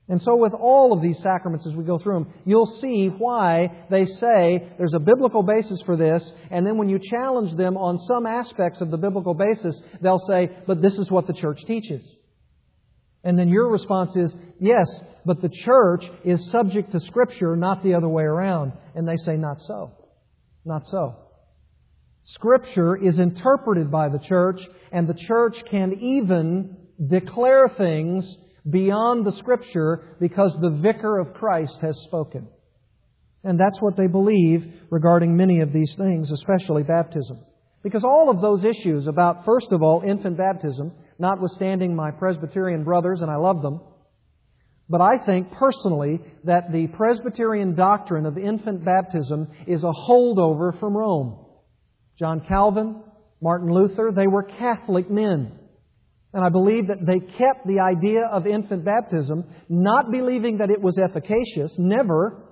[0.09, 3.85] And so, with all of these sacraments as we go through them, you'll see why
[3.91, 7.99] they say there's a biblical basis for this, and then when you challenge them on
[8.07, 12.01] some aspects of the biblical basis, they'll say, but this is what the church teaches.
[13.23, 14.87] And then your response is, yes,
[15.25, 18.73] but the church is subject to Scripture, not the other way around.
[18.95, 19.91] And they say, not so.
[20.65, 21.15] Not so.
[22.25, 24.59] Scripture is interpreted by the church,
[24.91, 28.25] and the church can even declare things
[28.69, 32.47] beyond the Scripture because the vicar of Christ has spoken.
[33.43, 37.39] And that's what they believe regarding many of these things, especially baptism.
[37.83, 43.19] Because all of those issues about, first of all, infant baptism, notwithstanding my Presbyterian brothers,
[43.21, 43.81] and I love them,
[44.89, 50.95] but I think personally that the Presbyterian doctrine of infant baptism is a holdover from
[50.95, 51.45] Rome.
[52.19, 53.01] John Calvin,
[53.41, 55.51] Martin Luther, they were Catholic men.
[56.33, 60.81] And I believe that they kept the idea of infant baptism, not believing that it
[60.81, 62.43] was efficacious, never,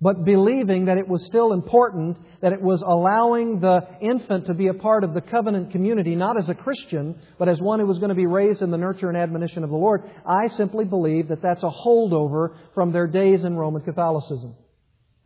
[0.00, 4.68] but believing that it was still important, that it was allowing the infant to be
[4.68, 7.98] a part of the covenant community, not as a Christian, but as one who was
[7.98, 10.02] going to be raised in the nurture and admonition of the Lord.
[10.26, 14.54] I simply believe that that's a holdover from their days in Roman Catholicism.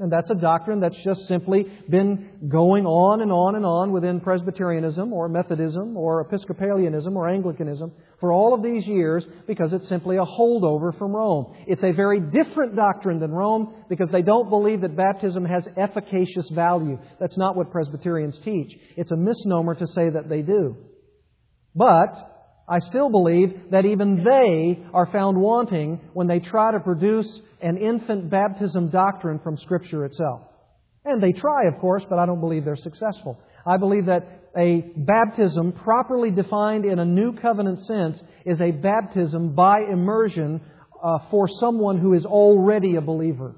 [0.00, 4.18] And that's a doctrine that's just simply been going on and on and on within
[4.18, 10.16] Presbyterianism or Methodism or Episcopalianism or Anglicanism for all of these years because it's simply
[10.16, 11.54] a holdover from Rome.
[11.66, 16.48] It's a very different doctrine than Rome because they don't believe that baptism has efficacious
[16.54, 16.98] value.
[17.20, 18.72] That's not what Presbyterians teach.
[18.96, 20.78] It's a misnomer to say that they do.
[21.74, 22.29] But
[22.70, 27.26] I still believe that even they are found wanting when they try to produce
[27.60, 30.42] an infant baptism doctrine from Scripture itself.
[31.04, 33.40] And they try, of course, but I don't believe they're successful.
[33.66, 39.54] I believe that a baptism properly defined in a new covenant sense is a baptism
[39.54, 40.60] by immersion
[41.02, 43.56] uh, for someone who is already a believer.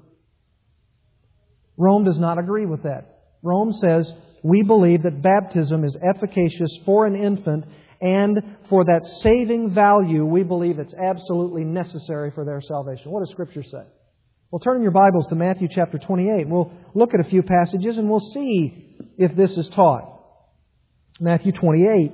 [1.77, 3.19] Rome does not agree with that.
[3.43, 4.11] Rome says,
[4.43, 7.65] we believe that baptism is efficacious for an infant
[8.03, 13.09] and for that saving value, we believe it's absolutely necessary for their salvation.
[13.11, 13.83] What does Scripture say?
[14.51, 16.49] Well, turn your Bibles to Matthew chapter 28.
[16.49, 20.19] We'll look at a few passages and we'll see if this is taught.
[21.21, 22.11] Matthew 28.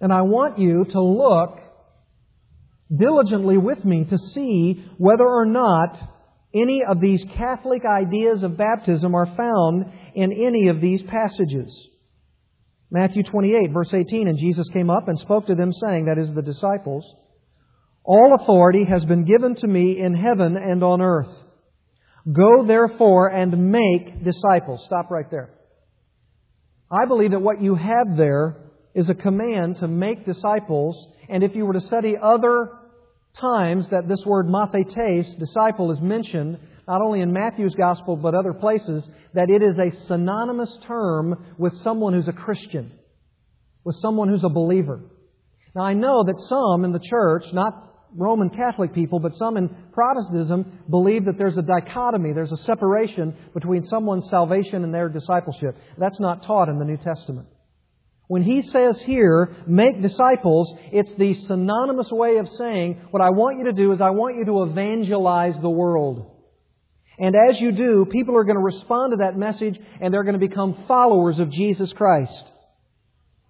[0.00, 1.58] And I want you to look
[2.96, 5.96] diligently with me to see whether or not
[6.54, 11.76] any of these Catholic ideas of baptism are found in any of these passages.
[12.90, 16.28] Matthew 28, verse 18, and Jesus came up and spoke to them, saying, that is,
[16.34, 17.04] the disciples,
[18.04, 21.30] All authority has been given to me in heaven and on earth.
[22.32, 24.82] Go therefore and make disciples.
[24.86, 25.50] Stop right there.
[26.90, 28.56] I believe that what you have there
[28.94, 30.96] is a command to make disciples,
[31.28, 32.70] and if you were to study other
[33.40, 36.58] times that this word mathetes, disciple, is mentioned,
[36.90, 41.72] not only in Matthew's Gospel but other places, that it is a synonymous term with
[41.84, 42.90] someone who's a Christian,
[43.84, 45.00] with someone who's a believer.
[45.76, 47.74] Now I know that some in the church, not
[48.12, 53.36] Roman Catholic people, but some in Protestantism believe that there's a dichotomy, there's a separation
[53.54, 55.76] between someone's salvation and their discipleship.
[55.96, 57.46] That's not taught in the New Testament.
[58.26, 63.58] When he says here, make disciples, it's the synonymous way of saying, what I want
[63.58, 66.29] you to do is I want you to evangelize the world.
[67.20, 70.40] And as you do, people are going to respond to that message and they're going
[70.40, 72.32] to become followers of Jesus Christ.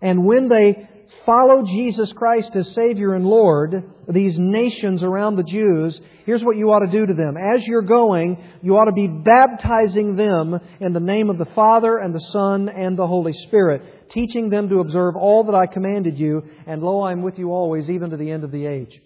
[0.02, 0.88] And when they
[1.24, 6.70] follow Jesus Christ as Savior and Lord, these nations around the Jews, here's what you
[6.70, 7.36] ought to do to them.
[7.36, 11.98] As you're going, you ought to be baptizing them in the name of the Father
[11.98, 16.18] and the Son and the Holy Spirit teaching them to observe all that I commanded
[16.18, 19.00] you, and lo, I am with you always, even to the end of the age.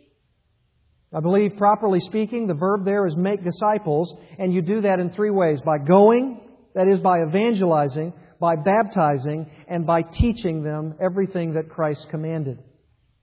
[1.14, 5.10] I believe, properly speaking, the verb there is make disciples, and you do that in
[5.10, 5.60] three ways.
[5.64, 6.40] By going,
[6.74, 12.58] that is, by evangelizing, by baptizing, and by teaching them everything that Christ commanded.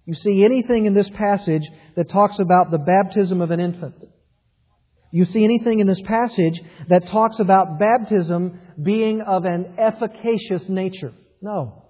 [0.06, 1.64] You see anything in this passage
[1.98, 3.96] that talks about the baptism of an infant.
[5.12, 11.12] You see anything in this passage that talks about baptism being of an efficacious nature.
[11.42, 11.84] No.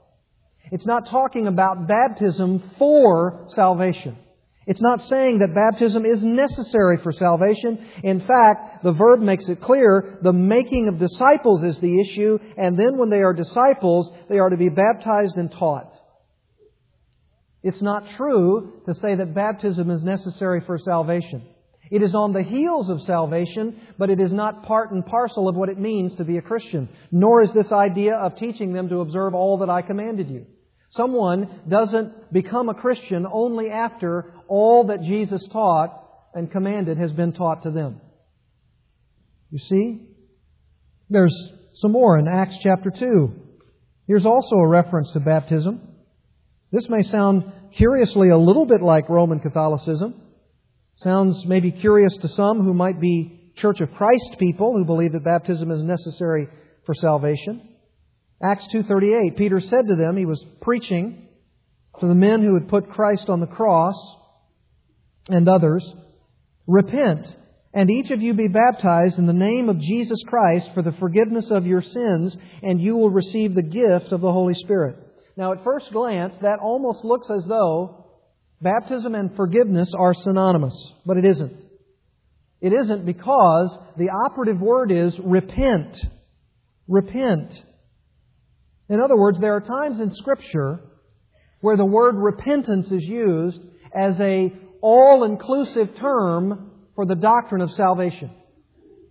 [0.72, 4.18] It's not talking about baptism for salvation.
[4.68, 7.80] It's not saying that baptism is necessary for salvation.
[8.04, 12.78] In fact, the verb makes it clear the making of disciples is the issue, and
[12.78, 15.92] then when they are disciples, they are to be baptized and taught.
[17.64, 21.44] It's not true to say that baptism is necessary for salvation.
[21.90, 25.56] It is on the heels of salvation, but it is not part and parcel of
[25.56, 26.88] what it means to be a Christian.
[27.12, 30.46] Nor is this idea of teaching them to observe all that I commanded you.
[30.92, 35.98] Someone doesn't become a Christian only after all that Jesus taught
[36.34, 38.02] and commanded has been taught to them.
[39.50, 40.02] You see?
[41.10, 41.34] There's
[41.76, 43.32] some more in Acts chapter 2.
[44.08, 45.80] Here's also a reference to baptism.
[46.70, 47.46] This may sound
[47.78, 50.16] curiously a little bit like Roman Catholicism.
[50.98, 55.24] Sounds maybe curious to some who might be Church of Christ people who believe that
[55.24, 56.50] baptism is necessary
[56.86, 57.70] for salvation.
[58.44, 61.30] Acts 2:38 Peter said to them he was preaching
[62.02, 63.96] to the men who had put Christ on the cross
[65.32, 65.84] and others
[66.68, 67.26] repent
[67.74, 71.46] and each of you be baptized in the name of Jesus Christ for the forgiveness
[71.52, 74.98] of your sins and you will receive the gift of the Holy Spirit.
[75.38, 78.02] Now at first glance that almost looks as though
[78.62, 81.54] Baptism and forgiveness are synonymous, but it isn't.
[82.62, 85.96] It isn't because the operative word is repent.
[86.88, 87.52] Repent.
[88.88, 90.80] In other words, there are times in Scripture
[91.62, 93.60] where the word repentance is used
[93.96, 98.32] as a all-inclusive term for the doctrine of salvation.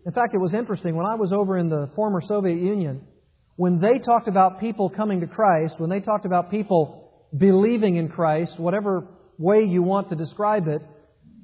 [0.06, 0.96] In fact, it was interesting.
[0.96, 3.02] When I was over in the former Soviet Union,
[3.56, 8.08] when they talked about people coming to Christ, when they talked about people believing in
[8.08, 9.06] Christ, whatever
[9.38, 10.82] way you want to describe it,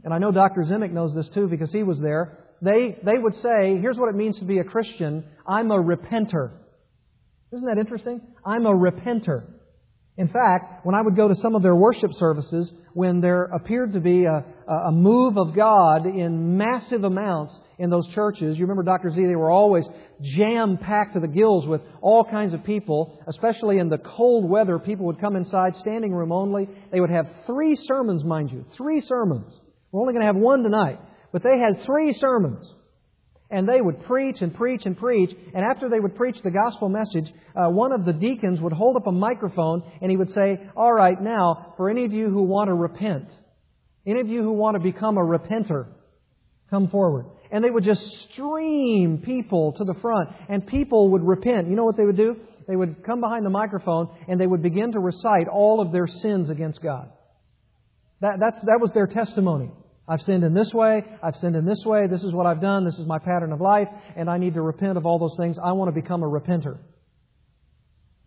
[0.05, 0.63] and I know Dr.
[0.63, 4.15] Zimick knows this too because he was there, they, they would say, here's what it
[4.15, 6.53] means to be a Christian I'm a repenter.
[7.53, 8.21] Isn't that interesting?
[8.45, 9.45] I'm a repenter.
[10.19, 13.93] In fact, when I would go to some of their worship services, when there appeared
[13.93, 18.83] to be a, a move of God in massive amounts in those churches, you remember
[18.83, 19.11] Dr.
[19.11, 19.85] Z, they were always
[20.23, 24.79] jam packed to the gills with all kinds of people, especially in the cold weather.
[24.79, 26.67] People would come inside, standing room only.
[26.91, 29.53] They would have three sermons, mind you, three sermons.
[29.93, 30.99] We're only going to have one tonight,
[31.31, 32.67] but they had three sermons.
[33.51, 35.31] And they would preach and preach and preach.
[35.55, 38.97] And after they would preach the gospel message, uh, one of the deacons would hold
[38.97, 42.43] up a microphone and he would say, All right, now, for any of you who
[42.43, 43.29] want to repent,
[44.05, 45.87] any of you who want to become a repenter,
[46.71, 47.27] come forward.
[47.51, 50.31] And they would just stream people to the front.
[50.49, 51.69] And people would repent.
[51.69, 52.37] You know what they would do?
[52.67, 56.09] They would come behind the microphone and they would begin to recite all of their
[56.09, 57.11] sins against God.
[58.21, 59.71] That, that's, that was their testimony.
[60.09, 61.03] I've sinned in this way.
[61.23, 62.07] I've sinned in this way.
[62.07, 62.85] This is what I've done.
[62.85, 63.89] This is my pattern of life.
[64.17, 65.57] And I need to repent of all those things.
[65.63, 66.79] I want to become a repenter.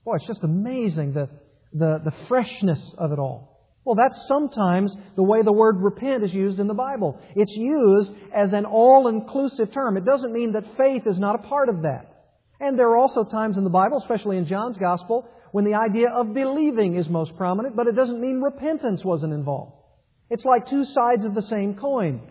[0.03, 1.29] Boy, it's just amazing the,
[1.73, 3.59] the, the freshness of it all.
[3.85, 7.19] Well, that's sometimes the way the word repent is used in the Bible.
[7.35, 9.95] It's used as an all-inclusive term.
[9.95, 12.05] It doesn't mean that faith is not a part of that.
[12.59, 16.09] And there are also times in the Bible, especially in John's Gospel, when the idea
[16.09, 19.78] of believing is most prominent, but it doesn't mean repentance wasn't involved.
[20.29, 22.21] It's like two sides of the same coin.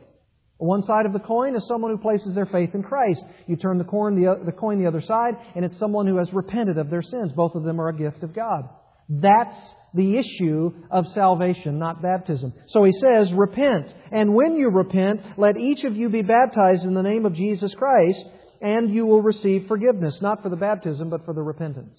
[0.58, 3.22] One side of the coin is someone who places their faith in Christ.
[3.46, 6.32] You turn the coin the, the coin the other side, and it's someone who has
[6.32, 7.32] repented of their sins.
[7.32, 8.68] Both of them are a gift of God.
[9.08, 9.56] That's
[9.94, 12.52] the issue of salvation, not baptism.
[12.68, 13.86] So he says, repent.
[14.10, 17.72] And when you repent, let each of you be baptized in the name of Jesus
[17.74, 18.18] Christ,
[18.60, 21.96] and you will receive forgiveness, not for the baptism, but for the repentance.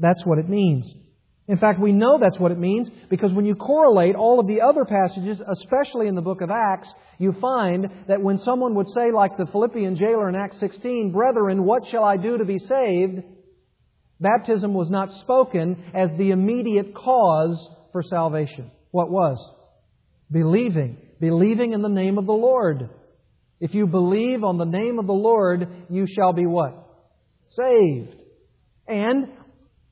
[0.00, 0.84] That's what it means.
[1.46, 4.62] In fact, we know that's what it means because when you correlate all of the
[4.62, 6.88] other passages, especially in the book of Acts,
[7.18, 11.64] you find that when someone would say, like the Philippian jailer in Acts 16, Brethren,
[11.64, 13.22] what shall I do to be saved?
[14.20, 18.70] Baptism was not spoken as the immediate cause for salvation.
[18.90, 19.38] What was?
[20.30, 20.96] Believing.
[21.20, 22.88] Believing in the name of the Lord.
[23.60, 26.74] If you believe on the name of the Lord, you shall be what?
[27.54, 28.22] Saved.
[28.88, 29.28] And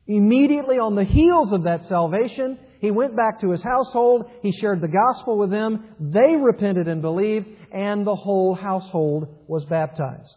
[0.06, 4.80] immediately on the heels of that salvation, he went back to his household, he shared
[4.80, 10.34] the gospel with them, they repented and believed, and the whole household was baptized.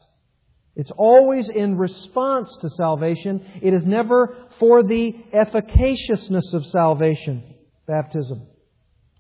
[0.76, 3.46] It's always in response to salvation.
[3.62, 7.56] It is never for the efficaciousness of salvation,
[7.88, 8.46] baptism.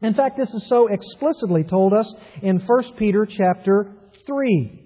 [0.01, 3.93] In fact, this is so explicitly told us in 1 Peter chapter
[4.25, 4.85] 3.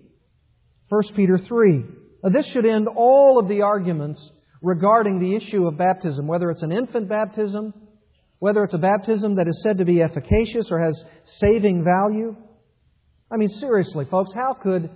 [0.89, 1.83] 1 Peter 3.
[2.23, 4.19] Now, this should end all of the arguments
[4.61, 7.73] regarding the issue of baptism, whether it's an infant baptism,
[8.39, 11.01] whether it's a baptism that is said to be efficacious or has
[11.39, 12.35] saving value.
[13.31, 14.89] I mean, seriously, folks, how could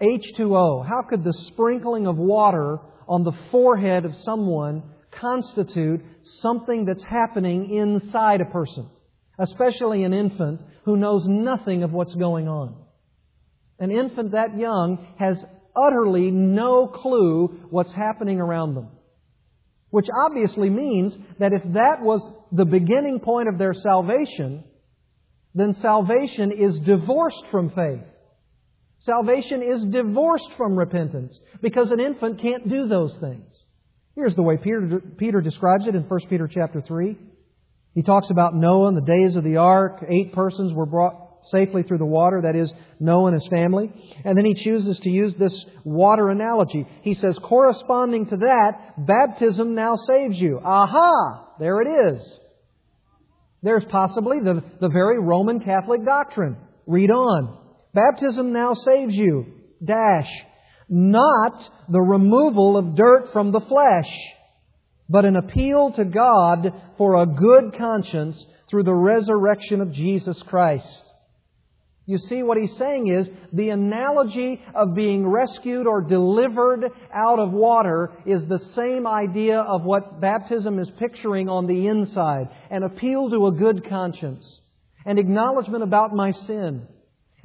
[0.00, 0.86] H2O.
[0.86, 2.78] How could the sprinkling of water
[3.08, 4.82] on the forehead of someone
[5.20, 6.00] constitute
[6.40, 8.88] something that's happening inside a person?
[9.38, 12.76] Especially an infant who knows nothing of what's going on.
[13.78, 15.36] An infant that young has
[15.76, 18.88] utterly no clue what's happening around them.
[19.90, 22.20] Which obviously means that if that was
[22.52, 24.64] the beginning point of their salvation,
[25.54, 28.04] then salvation is divorced from faith.
[29.00, 33.50] Salvation is divorced from repentance because an infant can't do those things.
[34.14, 37.16] Here's the way Peter, Peter describes it in 1 Peter chapter 3.
[37.94, 40.04] He talks about Noah and the days of the ark.
[40.08, 42.70] Eight persons were brought safely through the water, that is,
[43.00, 43.92] Noah and his family.
[44.24, 46.86] And then he chooses to use this water analogy.
[47.02, 50.60] He says, corresponding to that, baptism now saves you.
[50.62, 51.56] Aha!
[51.58, 52.22] There it is.
[53.62, 56.56] There's possibly the, the very Roman Catholic doctrine.
[56.86, 57.58] Read on.
[57.94, 59.46] Baptism now saves you.
[59.84, 60.28] Dash.
[60.88, 61.52] Not
[61.88, 64.10] the removal of dirt from the flesh,
[65.08, 70.86] but an appeal to God for a good conscience through the resurrection of Jesus Christ.
[72.08, 77.52] You see, what he's saying is the analogy of being rescued or delivered out of
[77.52, 83.28] water is the same idea of what baptism is picturing on the inside an appeal
[83.28, 84.42] to a good conscience,
[85.04, 86.88] an acknowledgement about my sin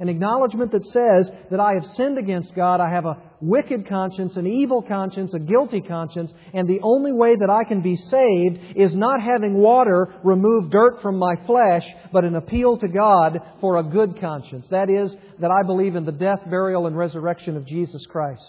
[0.00, 4.32] an acknowledgement that says that I have sinned against God, I have a wicked conscience,
[4.34, 8.58] an evil conscience, a guilty conscience, and the only way that I can be saved
[8.76, 13.78] is not having water remove dirt from my flesh, but an appeal to God for
[13.78, 14.66] a good conscience.
[14.70, 18.42] That is, that I believe in the death, burial, and resurrection of Jesus Christ.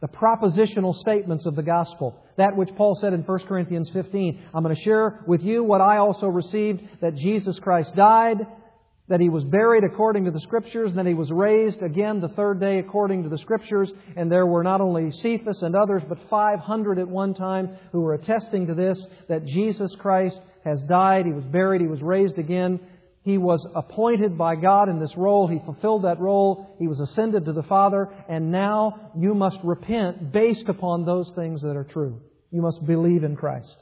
[0.00, 2.24] The propositional statements of the gospel.
[2.36, 4.44] That which Paul said in 1 Corinthians 15.
[4.54, 8.38] I'm going to share with you what I also received, that Jesus Christ died,
[9.08, 12.28] that he was buried according to the Scriptures, and then he was raised again the
[12.28, 16.18] third day according to the Scriptures, and there were not only Cephas and others, but
[16.28, 18.98] 500 at one time who were attesting to this,
[19.28, 22.80] that Jesus Christ has died, he was buried, he was raised again.
[23.22, 25.46] He was appointed by God in this role.
[25.46, 26.74] He fulfilled that role.
[26.78, 28.08] He was ascended to the Father.
[28.26, 32.22] And now you must repent based upon those things that are true.
[32.50, 33.76] You must believe in Christ.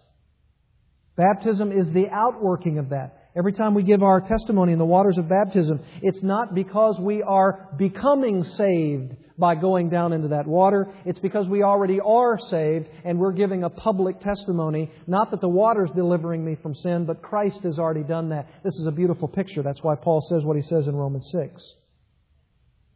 [1.17, 3.26] Baptism is the outworking of that.
[3.37, 7.23] Every time we give our testimony in the waters of baptism, it's not because we
[7.23, 10.89] are becoming saved by going down into that water.
[11.05, 14.91] It's because we already are saved and we're giving a public testimony.
[15.07, 18.49] Not that the water's delivering me from sin, but Christ has already done that.
[18.65, 19.63] This is a beautiful picture.
[19.63, 21.63] That's why Paul says what he says in Romans 6.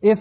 [0.00, 0.18] If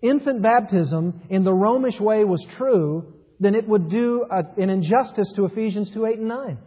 [0.00, 5.46] infant baptism in the Romish way was true, then it would do an injustice to
[5.46, 6.58] Ephesians 2 8 and 9.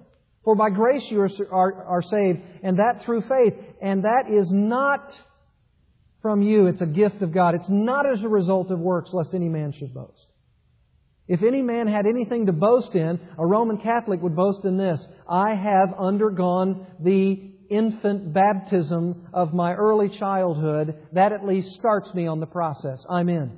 [0.50, 3.54] For by grace you are, are, are saved, and that through faith.
[3.84, 5.08] And that is not
[6.24, 7.54] from you, it's a gift of God.
[7.54, 10.26] It's not as a result of works, lest any man should boast.
[11.28, 15.00] If any man had anything to boast in, a Roman Catholic would boast in this
[15.30, 20.96] I have undergone the infant baptism of my early childhood.
[21.14, 22.98] That at least starts me on the process.
[23.08, 23.52] I'm in.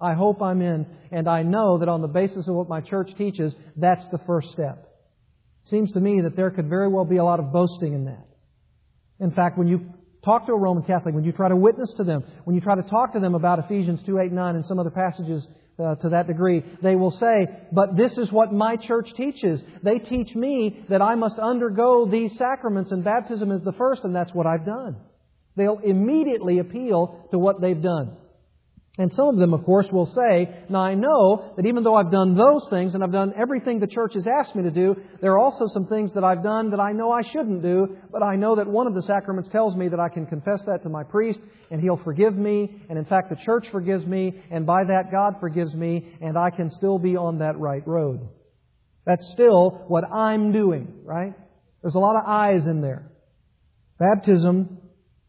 [0.00, 3.10] I hope I'm in, and I know that on the basis of what my church
[3.16, 4.86] teaches, that's the first step.
[5.70, 8.26] Seems to me that there could very well be a lot of boasting in that.
[9.18, 9.86] In fact, when you
[10.24, 12.74] talk to a Roman Catholic, when you try to witness to them, when you try
[12.74, 15.46] to talk to them about Ephesians 2, 8, 9 and some other passages
[15.78, 19.60] uh, to that degree, they will say, but this is what my church teaches.
[19.82, 24.14] They teach me that I must undergo these sacraments and baptism is the first and
[24.14, 24.96] that's what I've done.
[25.56, 28.16] They'll immediately appeal to what they've done.
[28.98, 32.10] And some of them, of course, will say, Now I know that even though I've
[32.10, 35.32] done those things and I've done everything the church has asked me to do, there
[35.32, 38.36] are also some things that I've done that I know I shouldn't do, but I
[38.36, 41.02] know that one of the sacraments tells me that I can confess that to my
[41.04, 41.40] priest
[41.70, 45.34] and he'll forgive me, and in fact the church forgives me, and by that God
[45.40, 48.26] forgives me, and I can still be on that right road.
[49.04, 51.34] That's still what I'm doing, right?
[51.82, 53.10] There's a lot of I's in there.
[53.98, 54.78] Baptism,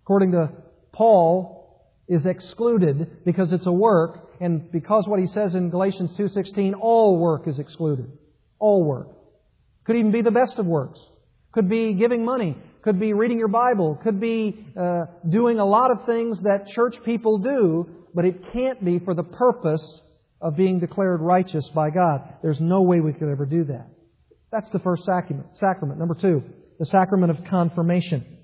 [0.03, 0.51] according to
[0.93, 1.56] Paul,
[2.07, 7.17] is excluded because it's a work, and because what he says in Galatians 2.16, all
[7.17, 8.11] work is excluded.
[8.59, 9.09] All work.
[9.85, 10.99] Could even be the best of works.
[11.51, 12.57] Could be giving money.
[12.83, 13.99] Could be reading your Bible.
[14.03, 18.83] Could be uh, doing a lot of things that church people do, but it can't
[18.83, 19.81] be for the purpose
[20.39, 22.21] of being declared righteous by God.
[22.41, 23.87] There's no way we could ever do that.
[24.51, 25.47] That's the first sacrament.
[25.59, 25.99] Sacrament.
[25.99, 26.43] Number two,
[26.79, 28.37] the sacrament of confirmation.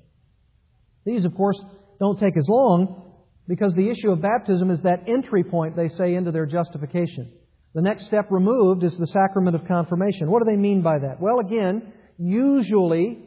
[1.05, 1.59] These, of course,
[1.99, 3.02] don't take as long
[3.47, 7.31] because the issue of baptism is that entry point, they say, into their justification.
[7.73, 10.29] The next step removed is the sacrament of confirmation.
[10.29, 11.19] What do they mean by that?
[11.19, 13.19] Well, again, usually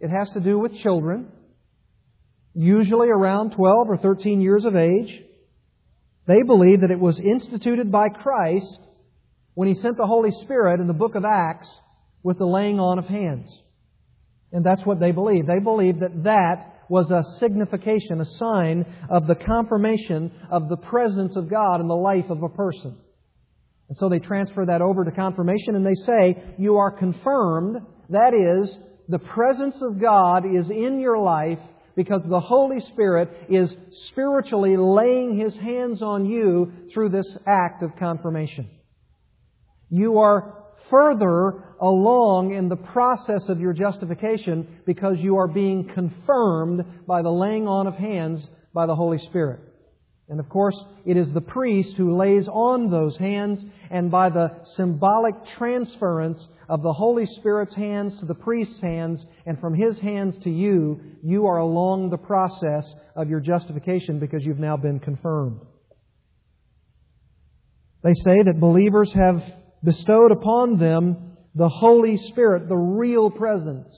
[0.00, 1.28] it has to do with children,
[2.54, 5.22] usually around 12 or 13 years of age.
[6.26, 8.78] They believe that it was instituted by Christ
[9.54, 11.68] when He sent the Holy Spirit in the book of Acts
[12.22, 13.48] with the laying on of hands.
[14.52, 15.46] And that's what they believe.
[15.46, 21.36] They believe that that was a signification, a sign of the confirmation of the presence
[21.36, 22.96] of God in the life of a person.
[23.88, 27.78] And so they transfer that over to confirmation and they say, You are confirmed.
[28.10, 28.74] That is,
[29.08, 31.58] the presence of God is in your life
[31.96, 33.70] because the Holy Spirit is
[34.10, 38.68] spiritually laying His hands on you through this act of confirmation.
[39.90, 40.63] You are
[40.94, 47.30] further along in the process of your justification because you are being confirmed by the
[47.30, 48.40] laying on of hands
[48.72, 49.58] by the Holy Spirit.
[50.28, 53.58] And of course, it is the priest who lays on those hands,
[53.90, 56.38] and by the symbolic transference
[56.68, 61.00] of the Holy Spirit's hands to the priest's hands, and from his hands to you,
[61.24, 62.84] you are along the process
[63.16, 65.60] of your justification because you've now been confirmed.
[68.04, 69.42] They say that believers have
[69.84, 73.92] bestowed upon them the Holy Spirit, the real presence.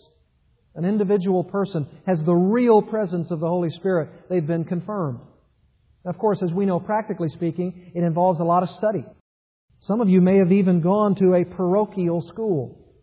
[0.75, 4.11] An individual person has the real presence of the Holy Spirit.
[4.29, 5.21] They've been confirmed.
[6.05, 9.05] Of course, as we know, practically speaking, it involves a lot of study.
[9.87, 12.95] Some of you may have even gone to a parochial school.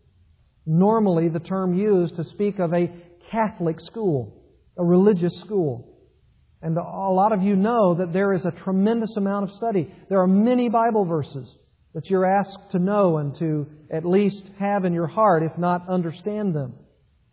[0.66, 2.90] Normally, the term used to speak of a
[3.30, 4.42] Catholic school,
[4.78, 5.90] a religious school.
[6.62, 9.92] And a lot of you know that there is a tremendous amount of study.
[10.08, 11.46] There are many Bible verses
[11.94, 15.88] that you're asked to know and to at least have in your heart, if not
[15.88, 16.74] understand them.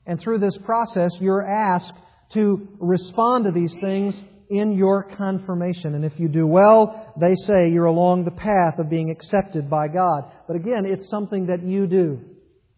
[0.06, 1.94] And through this process, you're asked
[2.34, 4.14] to respond to these things
[4.50, 5.96] in your confirmation.
[5.96, 9.88] And if you do well, they say you're along the path of being accepted by
[9.88, 10.26] God.
[10.48, 12.20] But again, it's something that you do.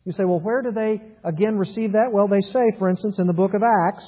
[0.06, 2.12] You say, well, where do they again receive that?
[2.12, 4.06] Well, they say, for instance, in the book of Acts,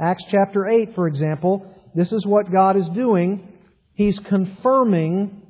[0.00, 3.48] Acts chapter 8, for example, this is what God is doing.
[3.94, 5.41] He's confirming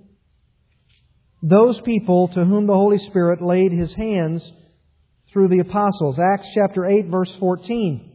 [1.42, 4.48] those people to whom the Holy Spirit laid his hands
[5.32, 6.18] through the apostles.
[6.18, 8.10] Acts chapter 8 verse 14.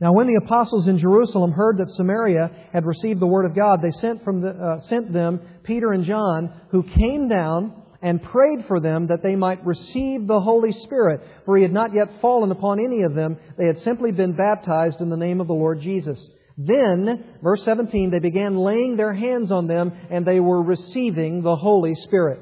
[0.00, 3.80] Now when the apostles in Jerusalem heard that Samaria had received the word of God,
[3.80, 8.64] they sent from the, uh, sent them Peter and John, who came down and prayed
[8.66, 12.50] for them that they might receive the Holy Spirit, for he had not yet fallen
[12.50, 13.36] upon any of them.
[13.56, 16.18] They had simply been baptized in the name of the Lord Jesus.
[16.66, 21.56] Then, verse 17, they began laying their hands on them and they were receiving the
[21.56, 22.40] Holy Spirit.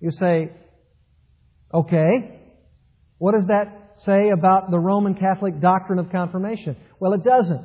[0.00, 0.50] You say,
[1.72, 2.40] okay,
[3.18, 6.76] what does that say about the Roman Catholic doctrine of confirmation?
[7.00, 7.64] Well, it doesn't.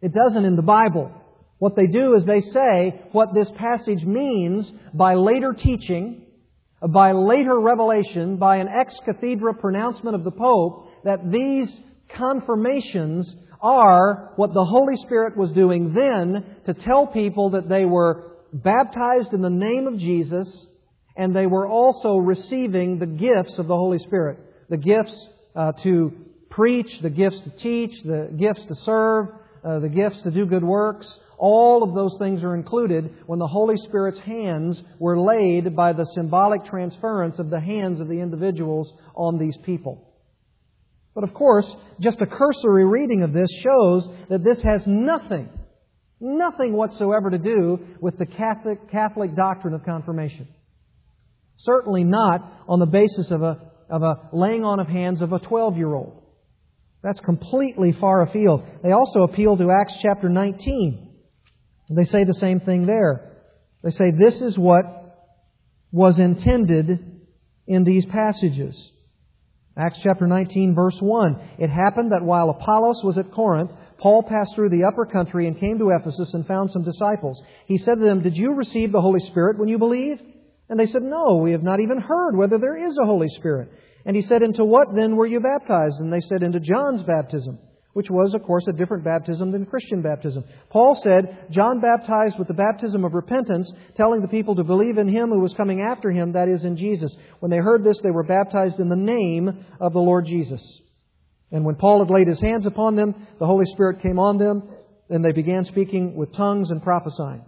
[0.00, 1.10] It doesn't in the Bible.
[1.58, 6.22] What they do is they say what this passage means by later teaching,
[6.86, 11.68] by later revelation, by an ex cathedra pronouncement of the Pope, that these
[12.16, 18.32] confirmations are what the Holy Spirit was doing then to tell people that they were
[18.52, 20.48] baptized in the name of Jesus,
[21.16, 24.38] and they were also receiving the gifts of the Holy Spirit.
[24.68, 25.14] The gifts
[25.54, 26.12] uh, to
[26.50, 29.28] preach, the gifts to teach, the gifts to serve,
[29.64, 31.06] uh, the gifts to do good works.
[31.38, 36.06] All of those things are included when the Holy Spirit's hands were laid by the
[36.14, 40.05] symbolic transference of the hands of the individuals on these people.
[41.16, 41.64] But of course,
[41.98, 45.48] just a cursory reading of this shows that this has nothing,
[46.20, 50.46] nothing whatsoever to do with the Catholic, Catholic doctrine of confirmation.
[51.56, 53.58] Certainly not on the basis of a,
[53.88, 56.22] of a laying on of hands of a 12 year old.
[57.02, 58.64] That's completely far afield.
[58.82, 61.14] They also appeal to Acts chapter 19.
[61.96, 63.32] They say the same thing there.
[63.82, 64.84] They say this is what
[65.92, 67.22] was intended
[67.66, 68.76] in these passages.
[69.78, 71.38] Acts chapter 19 verse 1.
[71.58, 75.58] It happened that while Apollos was at Corinth, Paul passed through the upper country and
[75.58, 77.40] came to Ephesus and found some disciples.
[77.66, 80.22] He said to them, Did you receive the Holy Spirit when you believed?
[80.68, 83.70] And they said, No, we have not even heard whether there is a Holy Spirit.
[84.04, 85.96] And he said, Into what then were you baptized?
[85.98, 87.58] And they said, Into John's baptism,
[87.96, 90.44] which was, of course, a different baptism than Christian baptism.
[90.68, 95.08] Paul said, John baptized with the baptism of repentance, telling the people to believe in
[95.08, 97.10] him who was coming after him, that is, in Jesus.
[97.40, 100.60] When they heard this, they were baptized in the name of the Lord Jesus.
[101.50, 104.64] And when Paul had laid his hands upon them, the Holy Spirit came on them,
[105.08, 107.46] and they began speaking with tongues and prophesying.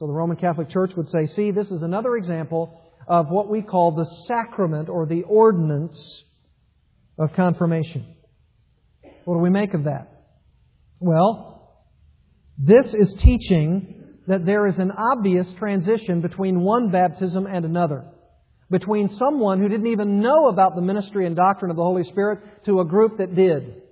[0.00, 3.62] So the Roman Catholic Church would say, see, this is another example of what we
[3.62, 5.96] call the sacrament or the ordinance
[7.16, 8.13] of confirmation.
[9.24, 10.08] What do we make of that?
[11.00, 11.84] Well,
[12.58, 18.04] this is teaching that there is an obvious transition between one baptism and another.
[18.70, 22.64] Between someone who didn't even know about the ministry and doctrine of the Holy Spirit
[22.64, 23.82] to a group that did.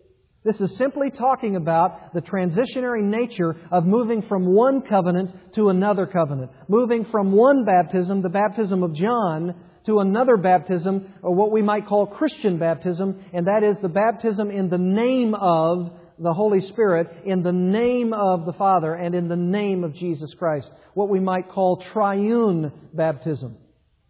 [0.44, 6.06] This is simply talking about the transitionary nature of moving from one covenant to another
[6.06, 6.50] covenant.
[6.68, 9.54] Moving from one baptism, the baptism of John,
[9.86, 14.50] to another baptism, or what we might call Christian baptism, and that is the baptism
[14.50, 19.28] in the name of the Holy Spirit, in the name of the Father, and in
[19.28, 20.68] the name of Jesus Christ.
[20.94, 23.56] What we might call triune baptism.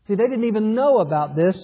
[0.08, 1.56] See, they didn't even know about this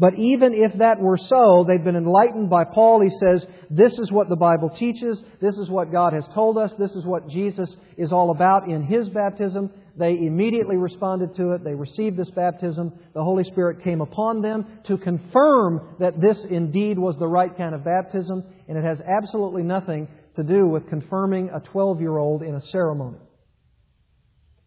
[0.00, 3.02] but even if that were so, they've been enlightened by Paul.
[3.02, 5.20] He says, this is what the Bible teaches.
[5.42, 6.72] This is what God has told us.
[6.78, 9.70] This is what Jesus is all about in His baptism.
[9.96, 11.64] They immediately responded to it.
[11.64, 12.92] They received this baptism.
[13.14, 17.74] The Holy Spirit came upon them to confirm that this indeed was the right kind
[17.74, 18.44] of baptism.
[18.68, 22.60] And it has absolutely nothing to do with confirming a 12 year old in a
[22.72, 23.18] ceremony.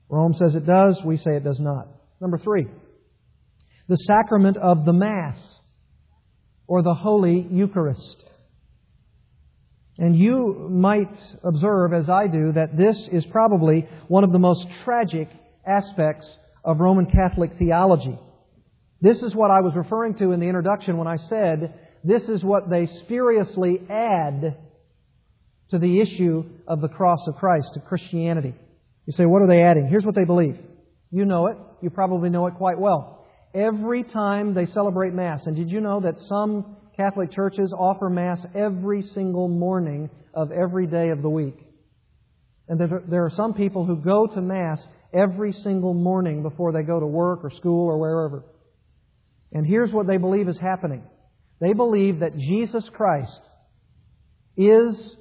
[0.09, 0.99] Rome says it does.
[1.05, 1.87] We say it does not.
[2.21, 2.67] Number three
[3.89, 5.37] the sacrament of the Mass
[6.67, 8.23] or the Holy Eucharist.
[9.97, 14.65] And you might observe, as I do, that this is probably one of the most
[14.83, 15.29] tragic
[15.65, 16.25] aspects
[16.63, 18.17] of Roman Catholic theology.
[19.01, 21.73] This is what I was referring to in the introduction when I said
[22.03, 24.57] this is what they spuriously add
[25.69, 28.55] to the issue of the cross of Christ, to Christianity.
[29.05, 29.87] You say, what are they adding?
[29.87, 30.57] Here's what they believe.
[31.11, 31.57] You know it.
[31.81, 33.13] You probably know it quite well
[33.53, 35.41] every time they celebrate Mass.
[35.45, 40.87] And did you know that some Catholic churches offer Mass every single morning of every
[40.87, 41.57] day of the week?
[42.67, 44.79] And there are some people who go to Mass
[45.13, 48.43] every single morning before they go to work or school or wherever.
[49.51, 51.03] And here's what they believe is happening.
[51.59, 53.39] They believe that Jesus Christ
[54.57, 55.15] is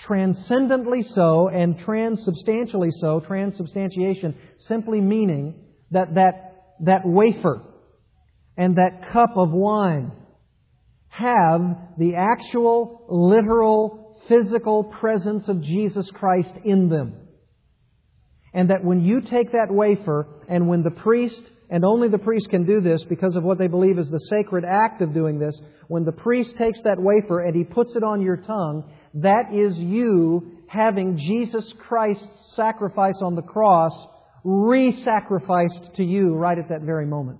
[0.00, 4.34] transcendently so and transubstantially so, transubstantiation
[4.68, 5.54] simply meaning
[5.90, 7.62] that that that wafer
[8.56, 10.12] and that cup of wine
[11.12, 11.60] have
[11.98, 17.14] the actual, literal, physical presence of Jesus Christ in them.
[18.54, 22.48] And that when you take that wafer, and when the priest, and only the priest
[22.48, 25.54] can do this because of what they believe is the sacred act of doing this,
[25.88, 29.76] when the priest takes that wafer and he puts it on your tongue, that is
[29.76, 33.92] you having Jesus Christ's sacrifice on the cross
[34.44, 37.38] re-sacrificed to you right at that very moment.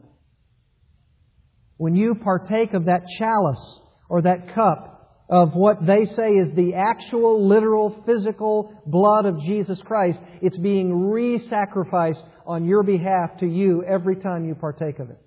[1.82, 6.74] When you partake of that chalice or that cup of what they say is the
[6.74, 13.82] actual, literal, physical blood of Jesus Christ, it's being re-sacrificed on your behalf to you
[13.82, 15.18] every time you partake of it.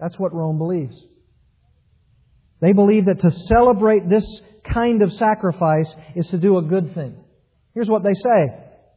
[0.00, 0.96] That's what Rome believes.
[2.62, 4.24] They believe that to celebrate this
[4.72, 7.14] kind of sacrifice is to do a good thing.
[7.74, 8.46] Here's what they say.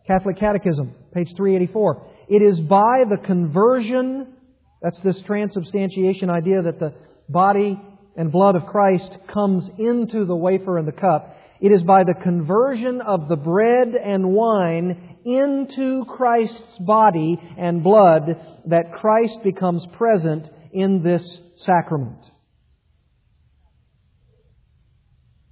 [0.07, 2.07] Catholic Catechism, page 384.
[2.29, 4.35] It is by the conversion,
[4.82, 6.93] that's this transubstantiation idea that the
[7.30, 7.80] body
[8.15, 11.36] and blood of Christ comes into the wafer and the cup.
[11.59, 18.39] It is by the conversion of the bread and wine into Christ's body and blood
[18.67, 21.23] that Christ becomes present in this
[21.65, 22.19] sacrament.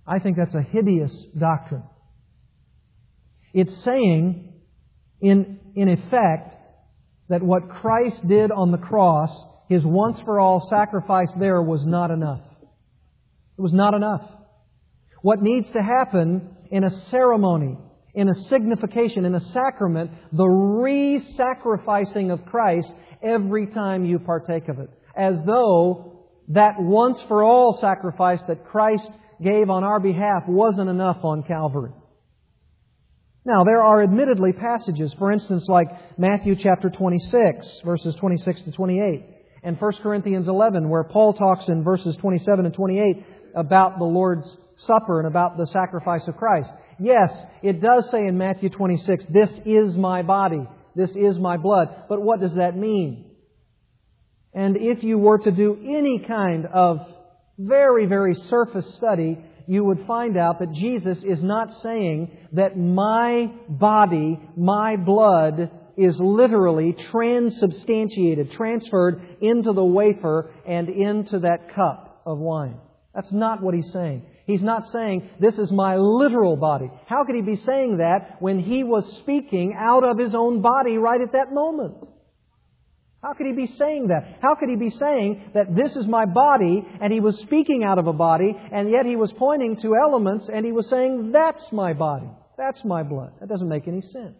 [0.07, 1.83] I think that's a hideous doctrine.
[3.53, 4.53] It's saying,
[5.19, 6.53] in, in effect,
[7.29, 9.29] that what Christ did on the cross,
[9.69, 12.41] His once for all sacrifice there was not enough.
[13.57, 14.21] It was not enough.
[15.21, 17.77] What needs to happen in a ceremony,
[18.13, 22.87] in a signification, in a sacrament, the re-sacrificing of Christ
[23.23, 24.89] every time you partake of it.
[25.17, 29.09] As though that once for all sacrifice that Christ
[29.43, 31.91] gave on our behalf wasn't enough on Calvary.
[33.45, 35.87] Now, there are admittedly passages, for instance, like
[36.17, 39.23] Matthew chapter 26, verses 26 to 28,
[39.61, 43.23] and 1 Corinthians 11, where Paul talks in verses 27 and 28
[43.55, 44.47] about the Lord's
[44.87, 46.69] Supper and about the sacrifice of Christ.
[46.99, 47.29] Yes,
[47.61, 51.89] it does say in Matthew 26, this is my body, this is my blood.
[52.09, 53.29] But what does that mean?
[54.55, 56.97] And if you were to do any kind of
[57.59, 59.37] very, very surface study,
[59.67, 66.15] you would find out that Jesus is not saying that my body, my blood, is
[66.19, 72.77] literally transubstantiated, transferred into the wafer and into that cup of wine.
[73.13, 74.23] That's not what he's saying.
[74.45, 76.91] He's not saying, this is my literal body.
[77.07, 80.97] How could he be saying that when he was speaking out of his own body
[80.97, 81.95] right at that moment?
[83.25, 84.37] How could he be saying that?
[84.39, 87.97] How could he be saying that this is my body and he was speaking out
[87.97, 91.63] of a body and yet he was pointing to elements and he was saying, that's
[91.71, 92.29] my body.
[92.55, 93.31] That's my blood.
[93.39, 94.37] That doesn't make any sense.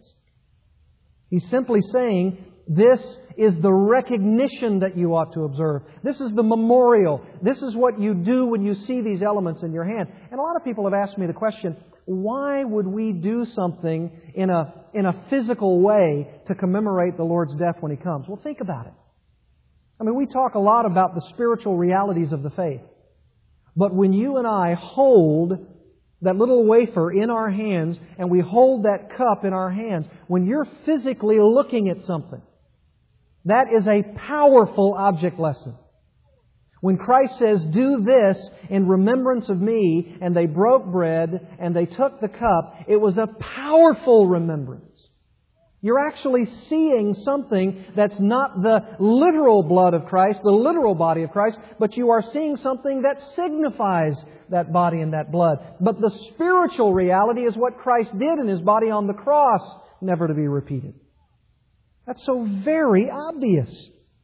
[1.32, 3.00] He's simply saying, this
[3.38, 5.84] is the recognition that you ought to observe.
[6.04, 7.22] This is the memorial.
[7.42, 10.10] This is what you do when you see these elements in your hand.
[10.32, 14.12] And a lot of people have asked me the question, why would we do something
[14.34, 18.28] in a, in a physical way to commemorate the Lord's death when He comes?
[18.28, 18.94] Well, think about it.
[20.00, 22.82] I mean, we talk a lot about the spiritual realities of the faith.
[23.76, 25.54] But when you and I hold
[26.22, 30.46] that little wafer in our hands and we hold that cup in our hands, when
[30.46, 32.42] you're physically looking at something,
[33.46, 35.78] that is a powerful object lesson.
[36.82, 38.38] When Christ says, Do this
[38.70, 43.18] in remembrance of me, and they broke bread and they took the cup, it was
[43.18, 44.84] a powerful remembrance.
[45.82, 51.30] You're actually seeing something that's not the literal blood of Christ, the literal body of
[51.30, 54.14] Christ, but you are seeing something that signifies
[54.50, 55.60] that body and that blood.
[55.80, 59.62] But the spiritual reality is what Christ did in His body on the cross,
[60.02, 60.96] never to be repeated.
[62.06, 63.70] That's so very obvious.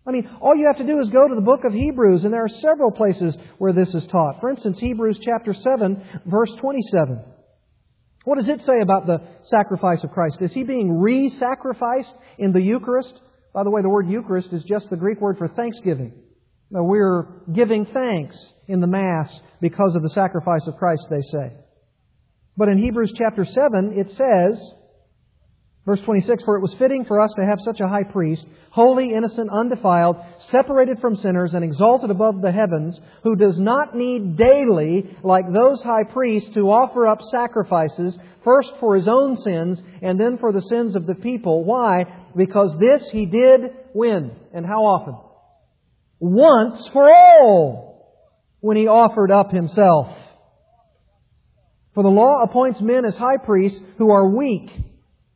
[0.05, 2.33] I mean, all you have to do is go to the book of Hebrews, and
[2.33, 4.39] there are several places where this is taught.
[4.39, 7.23] For instance, Hebrews chapter 7, verse 27.
[8.23, 10.37] What does it say about the sacrifice of Christ?
[10.41, 13.13] Is he being re sacrificed in the Eucharist?
[13.53, 16.13] By the way, the word Eucharist is just the Greek word for thanksgiving.
[16.69, 18.35] Now, we're giving thanks
[18.67, 19.29] in the Mass
[19.59, 21.51] because of the sacrifice of Christ, they say.
[22.55, 24.59] But in Hebrews chapter 7, it says,
[25.83, 29.15] Verse 26, For it was fitting for us to have such a high priest, holy,
[29.15, 30.15] innocent, undefiled,
[30.51, 35.81] separated from sinners, and exalted above the heavens, who does not need daily, like those
[35.81, 40.61] high priests, to offer up sacrifices, first for his own sins, and then for the
[40.61, 41.63] sins of the people.
[41.63, 42.05] Why?
[42.37, 43.61] Because this he did
[43.93, 44.31] when?
[44.53, 45.17] And how often?
[46.19, 48.21] Once for all,
[48.59, 50.15] when he offered up himself.
[51.95, 54.69] For the law appoints men as high priests who are weak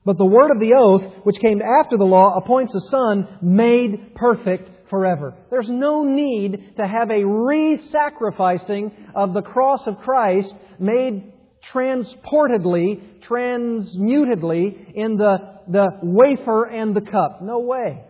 [0.05, 4.13] but the word of the oath, which came after the law, appoints a son made
[4.15, 5.35] perfect forever.
[5.49, 11.33] There's no need to have a re-sacrificing of the cross of Christ made
[11.71, 15.37] transportedly, transmutedly in the,
[15.67, 17.41] the wafer and the cup.
[17.41, 18.03] No way.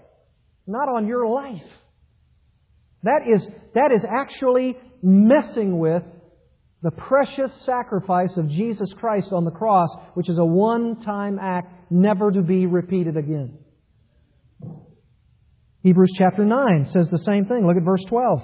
[0.67, 1.63] Not on your life.
[3.03, 3.41] That is,
[3.73, 6.03] that is actually messing with
[6.81, 12.31] the precious sacrifice of Jesus Christ on the cross, which is a one-time act never
[12.31, 13.57] to be repeated again.
[15.81, 17.65] Hebrews chapter 9 says the same thing.
[17.67, 18.41] Look at verse 12.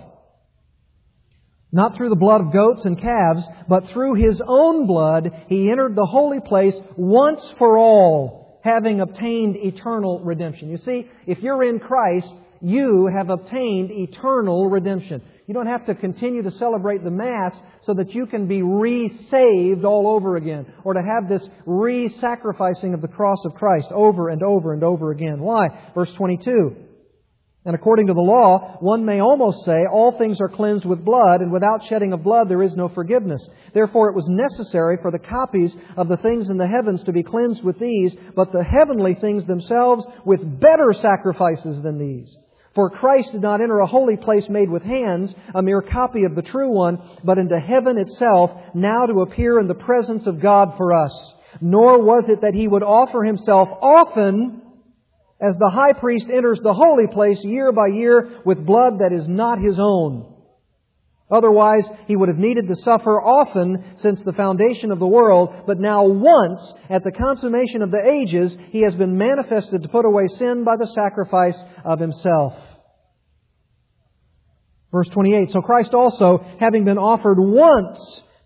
[1.71, 5.95] Not through the blood of goats and calves, but through his own blood he entered
[5.95, 10.69] the holy place once for all, having obtained eternal redemption.
[10.69, 12.31] You see, if you're in Christ,
[12.61, 15.21] you have obtained eternal redemption.
[15.51, 17.51] You don't have to continue to celebrate the Mass
[17.85, 23.01] so that you can be re-saved all over again, or to have this re-sacrificing of
[23.01, 25.41] the cross of Christ over and over and over again.
[25.41, 25.67] Why?
[25.93, 26.77] Verse 22.
[27.65, 31.41] And according to the law, one may almost say all things are cleansed with blood,
[31.41, 33.45] and without shedding of blood there is no forgiveness.
[33.73, 37.23] Therefore it was necessary for the copies of the things in the heavens to be
[37.23, 42.33] cleansed with these, but the heavenly things themselves with better sacrifices than these.
[42.73, 46.35] For Christ did not enter a holy place made with hands, a mere copy of
[46.35, 50.75] the true one, but into heaven itself, now to appear in the presence of God
[50.77, 51.11] for us.
[51.59, 54.61] Nor was it that he would offer himself often,
[55.41, 59.27] as the high priest enters the holy place year by year with blood that is
[59.27, 60.33] not his own.
[61.31, 65.79] Otherwise, he would have needed to suffer often since the foundation of the world, but
[65.79, 66.59] now once,
[66.89, 70.75] at the consummation of the ages, he has been manifested to put away sin by
[70.75, 72.53] the sacrifice of himself.
[74.91, 77.99] Verse 28, So Christ also, having been offered once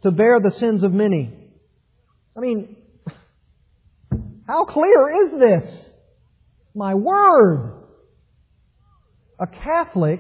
[0.03, 1.33] to bear the sins of many.
[2.38, 2.75] I mean,
[4.47, 5.86] how clear is this?
[6.75, 7.73] my word.
[9.39, 10.19] A Catholic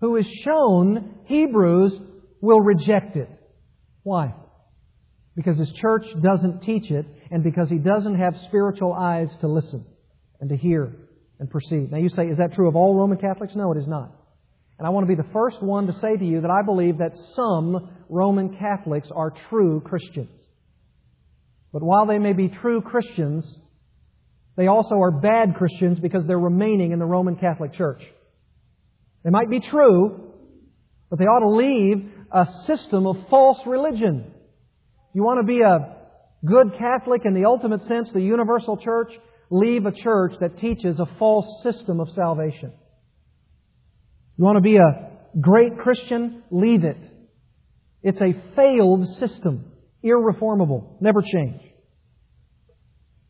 [0.00, 1.92] who is shown Hebrews
[2.40, 3.28] will reject it.
[4.02, 4.34] Why?
[5.34, 9.84] Because his church doesn't teach it and because he doesn't have spiritual eyes to listen
[10.40, 10.92] and to hear
[11.38, 11.90] and perceive.
[11.90, 13.54] Now you say, is that true of all Roman Catholics?
[13.54, 14.12] No, it is not.
[14.78, 16.98] And I want to be the first one to say to you that I believe
[16.98, 20.28] that some Roman Catholics are true Christians.
[21.72, 23.44] But while they may be true Christians,
[24.56, 28.02] they also are bad Christians because they're remaining in the Roman Catholic Church.
[29.26, 30.30] They might be true,
[31.10, 34.32] but they ought to leave a system of false religion.
[35.14, 35.96] You want to be a
[36.46, 39.10] good Catholic in the ultimate sense, the universal church?
[39.50, 42.72] Leave a church that teaches a false system of salvation.
[44.36, 45.10] You want to be a
[45.40, 46.44] great Christian?
[46.52, 46.98] Leave it.
[48.04, 49.72] It's a failed system,
[50.04, 51.60] irreformable, never change.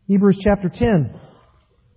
[0.09, 1.19] Hebrews chapter 10,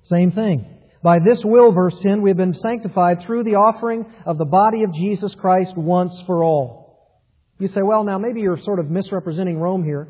[0.10, 0.79] same thing.
[1.02, 4.84] By this will, verse 10, we have been sanctified through the offering of the body
[4.84, 7.16] of Jesus Christ once for all.
[7.58, 10.10] You say, well, now maybe you're sort of misrepresenting Rome here.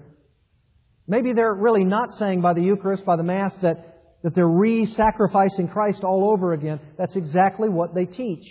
[1.07, 5.67] Maybe they're really not saying by the Eucharist, by the Mass, that, that they're re-sacrificing
[5.67, 6.79] Christ all over again.
[6.97, 8.45] That's exactly what they teach.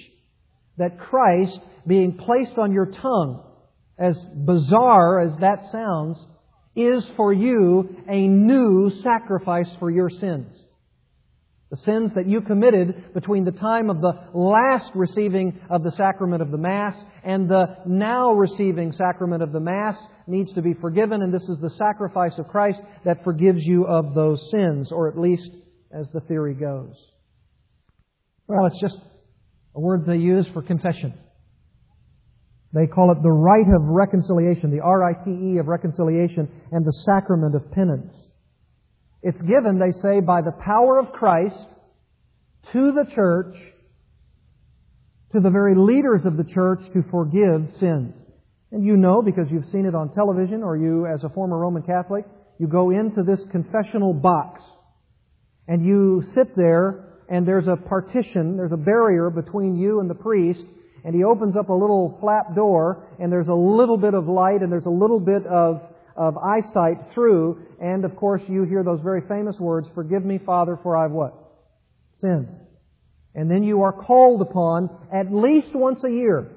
[0.77, 3.45] That Christ, being placed on your tongue,
[3.99, 6.19] as bizarre as that sounds,
[6.77, 10.53] is for you a new sacrifice for your sins.
[11.71, 16.41] The sins that you committed between the time of the last receiving of the sacrament
[16.41, 19.97] of the Mass and the now receiving sacrament of the Mass
[20.27, 24.15] needs to be forgiven, and this is the sacrifice of Christ that forgives you of
[24.15, 25.51] those sins, or at least
[25.93, 26.95] as the theory goes.
[28.47, 29.01] Well, it's just
[29.77, 31.13] a word they use for confession.
[32.73, 37.71] They call it the rite of reconciliation, the R-I-T-E of reconciliation, and the sacrament of
[37.73, 38.13] penance.
[39.23, 41.57] It's given, they say, by the power of Christ
[42.73, 43.55] to the church,
[45.33, 48.15] to the very leaders of the church to forgive sins.
[48.71, 51.83] And you know, because you've seen it on television, or you, as a former Roman
[51.83, 52.25] Catholic,
[52.59, 54.63] you go into this confessional box,
[55.67, 60.15] and you sit there, and there's a partition, there's a barrier between you and the
[60.15, 60.61] priest,
[61.05, 64.63] and he opens up a little flap door, and there's a little bit of light,
[64.63, 65.83] and there's a little bit of,
[66.19, 70.79] of eyesight through, and of course you hear those very famous words, Forgive me, Father,
[70.83, 71.33] for I've what?
[72.21, 72.49] Sinned.
[73.35, 76.51] And then you are called upon at least once a year.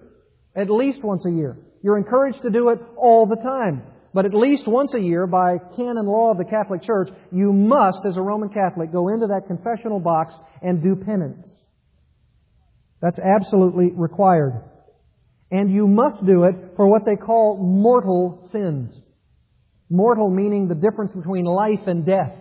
[0.56, 1.58] At least once a year.
[1.84, 3.84] You're encouraged to do it all the time.
[4.14, 8.00] But at least once a year, by canon law of the Catholic Church, you must,
[8.06, 11.48] as a Roman Catholic, go into that confessional box and do penance.
[13.02, 14.64] That's absolutely required.
[15.50, 18.92] And you must do it for what they call mortal sins.
[19.94, 22.32] Mortal meaning the difference between life and death.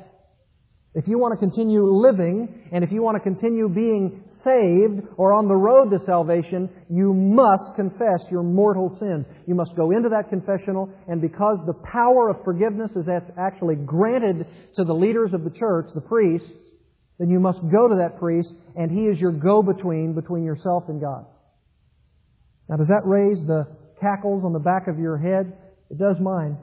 [0.94, 5.32] If you want to continue living, and if you want to continue being saved or
[5.32, 9.26] on the road to salvation, you must confess your mortal sin.
[9.46, 14.46] You must go into that confessional, and because the power of forgiveness is actually granted
[14.76, 16.48] to the leaders of the church, the priests,
[17.18, 21.00] then you must go to that priest, and he is your go-between between yourself and
[21.00, 21.26] God.
[22.68, 23.66] Now, does that raise the
[24.00, 25.52] cackles on the back of your head?
[25.90, 26.56] It does mine.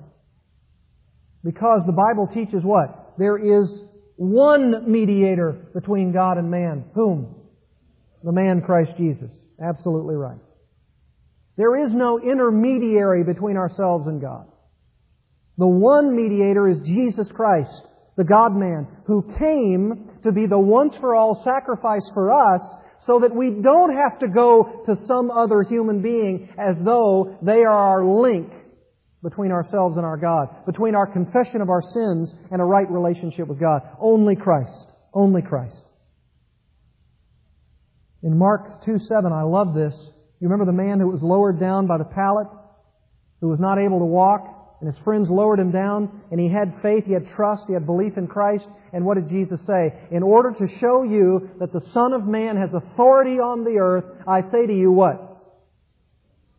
[1.48, 3.14] Because the Bible teaches what?
[3.18, 3.70] There is
[4.18, 6.84] one mediator between God and man.
[6.93, 7.36] Whom?
[8.22, 9.32] The man Christ Jesus.
[9.64, 10.39] Absolutely right.
[11.56, 14.45] There is no intermediary between ourselves and God.
[15.58, 17.72] The one mediator is Jesus Christ
[18.18, 22.62] the God-man, who came to be the once-for-all sacrifice for us
[23.06, 27.60] so that we don't have to go to some other human being as though they
[27.60, 28.52] are our link
[29.28, 33.48] between ourselves and our God, between our confession of our sins and a right relationship
[33.48, 33.82] with God.
[34.00, 34.94] Only Christ.
[35.14, 35.84] Only Christ.
[38.24, 39.94] In Mark 2 7, I love this.
[40.40, 42.48] You remember the man who was lowered down by the pallet,
[43.42, 44.54] who was not able to walk?
[44.80, 47.88] and his friends lowered him down, and he had faith, he had trust, he had
[47.88, 48.66] belief in Christ.
[48.94, 49.92] And what did Jesus say?
[50.12, 54.06] In order to show you that the Son of Man has authority on the earth,
[54.28, 55.28] I say to you what?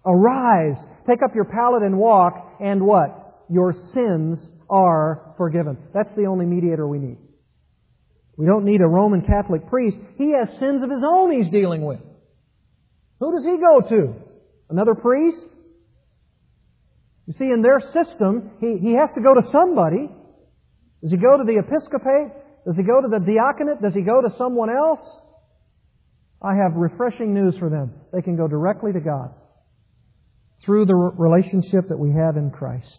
[0.05, 3.45] Arise, take up your pallet and walk, and what?
[3.51, 4.39] Your sins
[4.69, 5.79] are forgiven.
[5.95, 7.19] That's the only mediator we need.
[8.37, 9.97] We don't need a Roman Catholic priest.
[10.17, 12.01] He has sins of his own he's dealing with.
[13.21, 14.15] Who does he go to?
[14.71, 15.49] Another priest?
[17.27, 20.09] You see, in their system, he, he has to go to somebody.
[21.03, 22.33] Does he go to the episcopate?
[22.65, 23.83] Does he go to the diaconate?
[23.83, 25.01] Does he go to someone else?
[26.41, 27.93] I have refreshing news for them.
[28.13, 29.35] They can go directly to God
[30.65, 32.99] through the relationship that we have in Christ.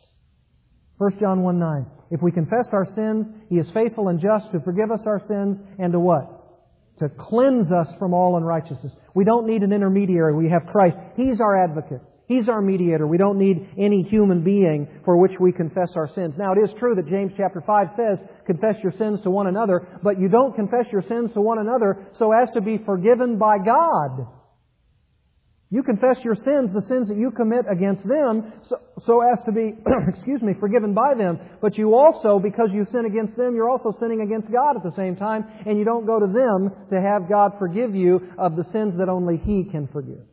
[0.98, 1.86] 1 John 1 9.
[2.12, 5.58] If we confess our sins, He is faithful and just to forgive us our sins
[5.78, 6.28] and to what?
[7.00, 8.92] To cleanse us from all unrighteousness.
[9.14, 10.36] We don't need an intermediary.
[10.36, 10.98] We have Christ.
[11.16, 12.02] He's our advocate.
[12.30, 13.08] He's our mediator.
[13.08, 16.36] We don't need any human being for which we confess our sins.
[16.38, 19.88] Now, it is true that James chapter 5 says, confess your sins to one another,
[20.04, 23.58] but you don't confess your sins to one another so as to be forgiven by
[23.58, 24.28] God.
[25.72, 29.52] You confess your sins, the sins that you commit against them, so, so as to
[29.52, 31.40] be, excuse me, forgiven by them.
[31.62, 34.96] But you also, because you sin against them, you're also sinning against God at the
[34.96, 38.66] same time, and you don't go to them to have God forgive you of the
[38.72, 40.26] sins that only He can forgive.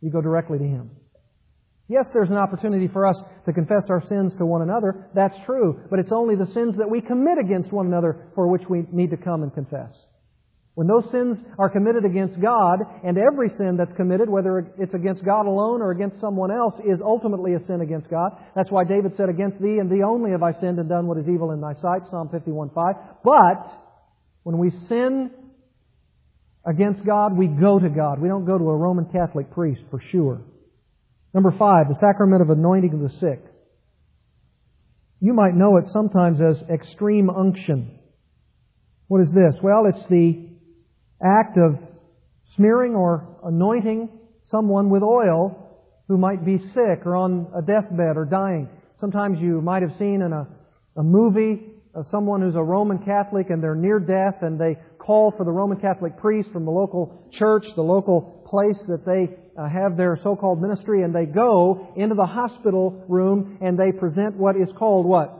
[0.00, 0.90] You go directly to Him.
[1.88, 5.06] Yes, there's an opportunity for us to confess our sins to one another.
[5.14, 5.82] That's true.
[5.90, 9.10] But it's only the sins that we commit against one another for which we need
[9.10, 9.92] to come and confess.
[10.76, 15.24] When those sins are committed against God, and every sin that's committed, whether it's against
[15.24, 18.32] God alone or against someone else, is ultimately a sin against God.
[18.54, 21.16] That's why David said, Against thee and thee only have I sinned and done what
[21.16, 22.74] is evil in thy sight, Psalm 51.5.
[23.24, 23.72] But,
[24.42, 25.30] when we sin
[26.66, 28.20] against God, we go to God.
[28.20, 30.42] We don't go to a Roman Catholic priest, for sure.
[31.32, 33.42] Number five, the sacrament of anointing of the sick.
[35.20, 37.98] You might know it sometimes as extreme unction.
[39.08, 39.54] What is this?
[39.62, 40.45] Well, it's the
[41.22, 41.78] act of
[42.54, 44.08] smearing or anointing
[44.50, 45.62] someone with oil
[46.08, 48.68] who might be sick or on a deathbed or dying.
[49.00, 50.46] Sometimes you might have seen in a,
[50.96, 51.60] a movie
[51.94, 55.50] of someone who's a Roman Catholic and they're near death and they call for the
[55.50, 60.18] Roman Catholic priest from the local church, the local place that they uh, have their
[60.22, 65.06] so-called ministry and they go into the hospital room and they present what is called
[65.06, 65.32] what?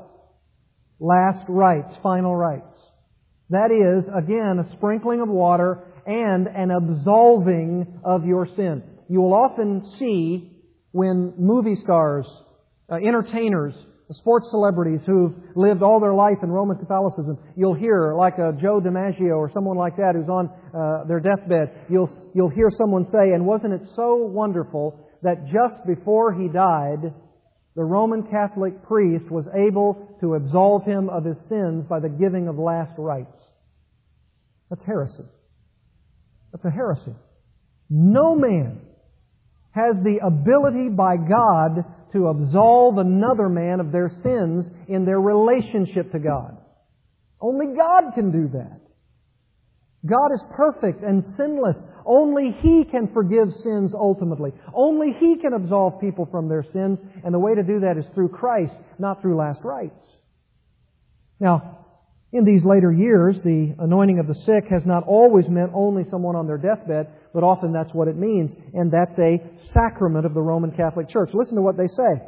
[0.98, 2.75] Last rites, final rites.
[3.50, 8.82] That is, again, a sprinkling of water and an absolving of your sin.
[9.08, 10.52] You will often see
[10.92, 12.26] when movie stars,
[12.90, 13.74] uh, entertainers,
[14.10, 18.80] sports celebrities who've lived all their life in Roman Catholicism, you'll hear, like a Joe
[18.80, 23.32] DiMaggio or someone like that who's on uh, their deathbed, you'll, you'll hear someone say,
[23.34, 27.12] and wasn't it so wonderful that just before he died,
[27.76, 32.48] the Roman Catholic priest was able to absolve him of his sins by the giving
[32.48, 33.36] of last rites.
[34.70, 35.24] That's heresy.
[36.52, 37.14] That's a heresy.
[37.90, 38.80] No man
[39.72, 46.12] has the ability by God to absolve another man of their sins in their relationship
[46.12, 46.56] to God.
[47.40, 48.80] Only God can do that.
[50.06, 51.76] God is perfect and sinless.
[52.04, 54.52] Only He can forgive sins ultimately.
[54.74, 58.04] Only He can absolve people from their sins, and the way to do that is
[58.14, 60.00] through Christ, not through last rites.
[61.40, 61.86] Now,
[62.32, 66.36] in these later years, the anointing of the sick has not always meant only someone
[66.36, 69.38] on their deathbed, but often that's what it means, and that's a
[69.72, 71.30] sacrament of the Roman Catholic Church.
[71.32, 72.22] Listen to what they say.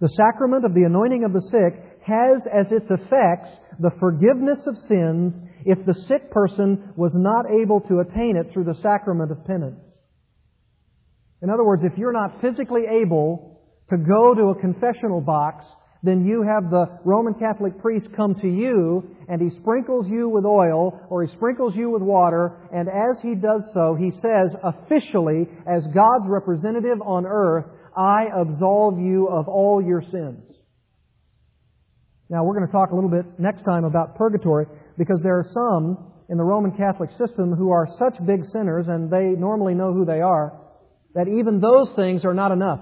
[0.00, 3.48] The sacrament of the anointing of the sick has as its effects
[3.80, 5.34] the forgiveness of sins
[5.64, 9.82] if the sick person was not able to attain it through the sacrament of penance.
[11.42, 15.64] In other words, if you're not physically able to go to a confessional box
[16.02, 20.44] then you have the Roman Catholic priest come to you and he sprinkles you with
[20.44, 25.48] oil or he sprinkles you with water and as he does so, he says officially,
[25.66, 27.64] as God's representative on earth,
[27.96, 30.55] I absolve you of all your sins.
[32.28, 34.66] Now we're going to talk a little bit next time about purgatory
[34.98, 39.10] because there are some in the Roman Catholic system who are such big sinners and
[39.10, 40.58] they normally know who they are
[41.14, 42.80] that even those things are not enough.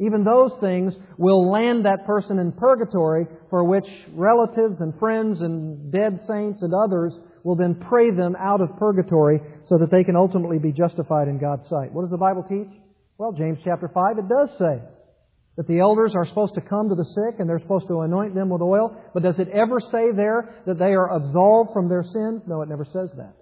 [0.00, 5.92] Even those things will land that person in purgatory for which relatives and friends and
[5.92, 7.12] dead saints and others
[7.44, 11.38] will then pray them out of purgatory so that they can ultimately be justified in
[11.38, 11.92] God's sight.
[11.92, 12.68] What does the Bible teach?
[13.18, 14.80] Well, James chapter 5, it does say
[15.58, 18.32] that the elders are supposed to come to the sick and they're supposed to anoint
[18.32, 18.96] them with oil.
[19.12, 22.44] But does it ever say there that they are absolved from their sins?
[22.46, 23.34] No, it never says that.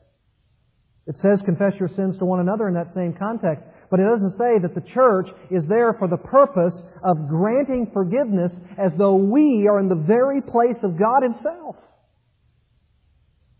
[1.06, 3.66] It says confess your sins to one another in that same context.
[3.90, 8.50] But it doesn't say that the church is there for the purpose of granting forgiveness
[8.80, 11.76] as though we are in the very place of God Himself.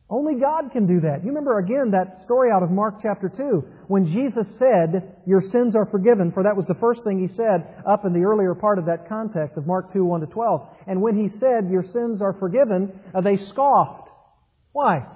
[0.09, 1.25] Only God can do that.
[1.25, 5.75] You remember again that story out of Mark chapter 2 when Jesus said, Your sins
[5.75, 8.79] are forgiven, for that was the first thing He said up in the earlier part
[8.79, 10.69] of that context of Mark 2, 1 to 12.
[10.87, 14.09] And when He said, Your sins are forgiven, uh, they scoffed.
[14.71, 15.07] Why?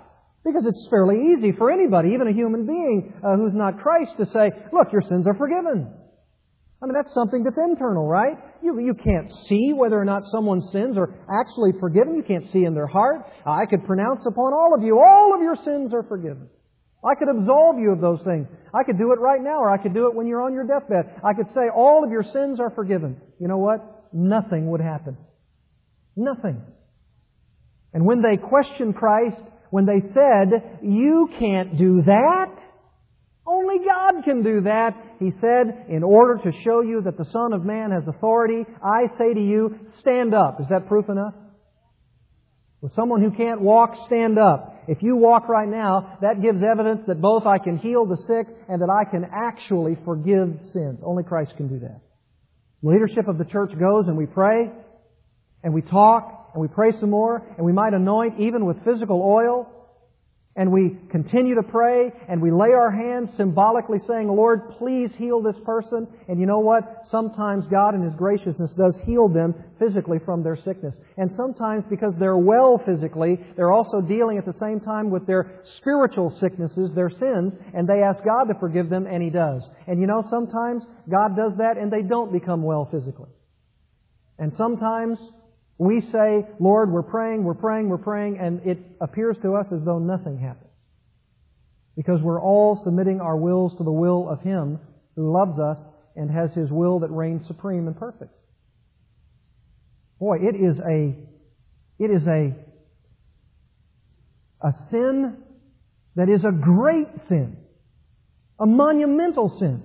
[0.44, 4.26] Because it's fairly easy for anybody, even a human being uh, who's not Christ, to
[4.26, 5.86] say, Look, your sins are forgiven.
[6.82, 8.38] I mean, that's something that's internal, right?
[8.62, 12.14] You, you can't see whether or not someone's sins are actually forgiven.
[12.14, 13.26] You can't see in their heart.
[13.44, 16.48] Uh, I could pronounce upon all of you, all of your sins are forgiven.
[17.04, 18.46] I could absolve you of those things.
[18.74, 20.66] I could do it right now, or I could do it when you're on your
[20.66, 21.20] deathbed.
[21.24, 23.20] I could say, all of your sins are forgiven.
[23.38, 24.08] You know what?
[24.12, 25.16] Nothing would happen.
[26.16, 26.62] Nothing.
[27.92, 32.54] And when they questioned Christ, when they said, you can't do that,
[33.50, 34.94] only God can do that.
[35.18, 39.08] He said, in order to show you that the Son of Man has authority, I
[39.18, 40.60] say to you, stand up.
[40.60, 41.34] Is that proof enough?
[42.80, 44.84] With someone who can't walk, stand up.
[44.88, 48.46] If you walk right now, that gives evidence that both I can heal the sick
[48.68, 51.00] and that I can actually forgive sins.
[51.04, 52.00] Only Christ can do that.
[52.82, 54.70] Leadership of the church goes and we pray,
[55.62, 59.20] and we talk, and we pray some more, and we might anoint even with physical
[59.22, 59.68] oil,
[60.60, 65.40] and we continue to pray and we lay our hands symbolically saying, Lord, please heal
[65.40, 66.06] this person.
[66.28, 67.06] And you know what?
[67.10, 70.94] Sometimes God in His graciousness does heal them physically from their sickness.
[71.16, 75.62] And sometimes because they're well physically, they're also dealing at the same time with their
[75.78, 79.62] spiritual sicknesses, their sins, and they ask God to forgive them and He does.
[79.86, 83.30] And you know, sometimes God does that and they don't become well physically.
[84.38, 85.18] And sometimes
[85.80, 89.82] we say, Lord, we're praying, we're praying, we're praying, and it appears to us as
[89.82, 90.68] though nothing happens.
[91.96, 94.78] Because we're all submitting our wills to the will of Him
[95.16, 95.78] who loves us
[96.16, 98.30] and has His will that reigns supreme and perfect.
[100.18, 101.16] Boy, it is a,
[101.98, 102.54] it is a,
[104.60, 105.38] a sin
[106.16, 107.56] that is a great sin,
[108.58, 109.82] a monumental sin,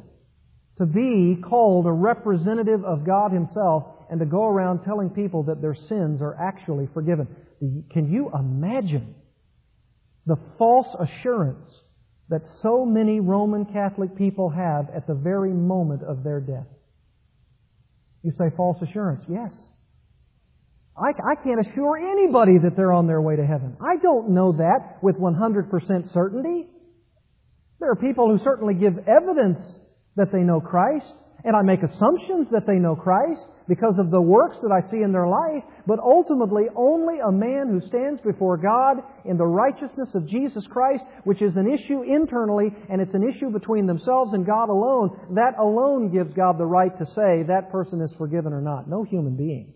[0.78, 5.62] to be called a representative of God Himself and to go around telling people that
[5.62, 7.28] their sins are actually forgiven.
[7.92, 9.16] Can you imagine
[10.26, 11.66] the false assurance
[12.30, 16.68] that so many Roman Catholic people have at the very moment of their death?
[18.24, 19.24] You say false assurance.
[19.30, 19.52] Yes.
[20.98, 23.76] I, I can't assure anybody that they're on their way to heaven.
[23.82, 26.68] I don't know that with 100% certainty.
[27.80, 29.60] There are people who certainly give evidence
[30.16, 31.06] that they know Christ,
[31.46, 35.04] and I make assumptions that they know Christ because of the works that I see
[35.04, 40.10] in their life, but ultimately only a man who stands before God in the righteousness
[40.16, 44.46] of Jesus Christ, which is an issue internally and it's an issue between themselves and
[44.46, 48.62] God alone, that alone gives God the right to say that person is forgiven or
[48.62, 48.90] not.
[48.90, 49.74] No human being.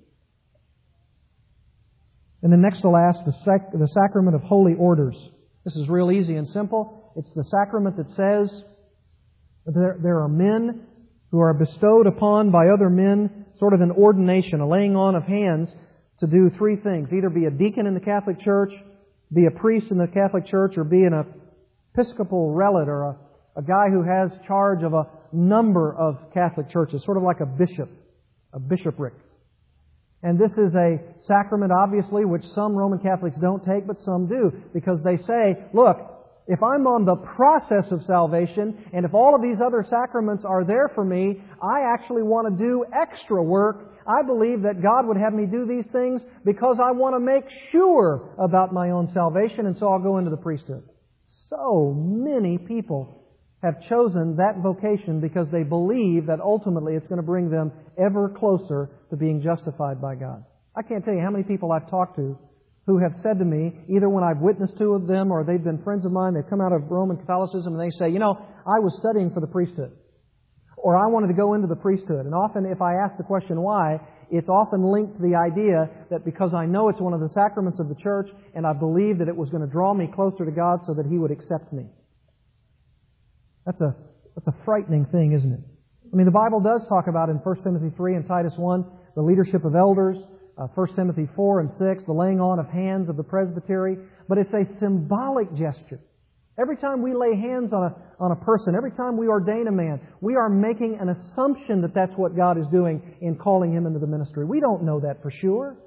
[2.41, 5.15] And then next to last, the, sac- the sacrament of holy orders.
[5.65, 7.11] This is real easy and simple.
[7.15, 8.63] It's the sacrament that says
[9.65, 10.87] there, there are men
[11.31, 15.23] who are bestowed upon by other men sort of an ordination, a laying on of
[15.23, 15.69] hands
[16.19, 17.09] to do three things.
[17.11, 18.71] Either be a deacon in the Catholic Church,
[19.33, 21.13] be a priest in the Catholic Church, or be an
[21.93, 23.17] Episcopal prelate or a,
[23.57, 27.45] a guy who has charge of a number of Catholic churches, sort of like a
[27.45, 27.89] bishop,
[28.53, 29.13] a bishopric.
[30.23, 34.51] And this is a sacrament, obviously, which some Roman Catholics don't take, but some do,
[34.73, 35.97] because they say, look,
[36.49, 40.65] if I'm on the process of salvation, and if all of these other sacraments are
[40.65, 43.93] there for me, I actually want to do extra work.
[44.07, 47.45] I believe that God would have me do these things because I want to make
[47.71, 50.81] sure about my own salvation, and so I'll go into the priesthood.
[51.49, 53.23] So many people
[53.61, 58.27] have chosen that vocation because they believe that ultimately it's going to bring them ever
[58.27, 60.43] closer to being justified by God.
[60.75, 62.39] I can't tell you how many people I've talked to
[62.89, 66.05] who have said to me, either when I've witnessed to them or they've been friends
[66.05, 68.33] of mine, they've come out of Roman Catholicism and they say, you know,
[68.65, 69.93] I was studying for the priesthood.
[70.75, 72.25] Or I wanted to go into the priesthood.
[72.25, 73.99] And often if I ask the question why,
[74.31, 77.79] it's often linked to the idea that because I know it's one of the sacraments
[77.79, 80.51] of the church and I believe that it was going to draw me closer to
[80.51, 81.85] God so that He would accept me.
[83.65, 83.95] That's a,
[84.35, 85.61] that's a frightening thing, isn't it?
[86.11, 88.85] I mean, the Bible does talk about in 1 Timothy 3 and Titus 1
[89.15, 90.17] the leadership of elders,
[90.59, 94.37] uh, 1 Timothy 4 and 6, the laying on of hands of the presbytery, but
[94.37, 95.99] it's a symbolic gesture.
[96.59, 99.71] Every time we lay hands on a, on a person, every time we ordain a
[99.71, 103.85] man, we are making an assumption that that's what God is doing in calling him
[103.85, 104.43] into the ministry.
[104.43, 105.77] We don't know that for sure.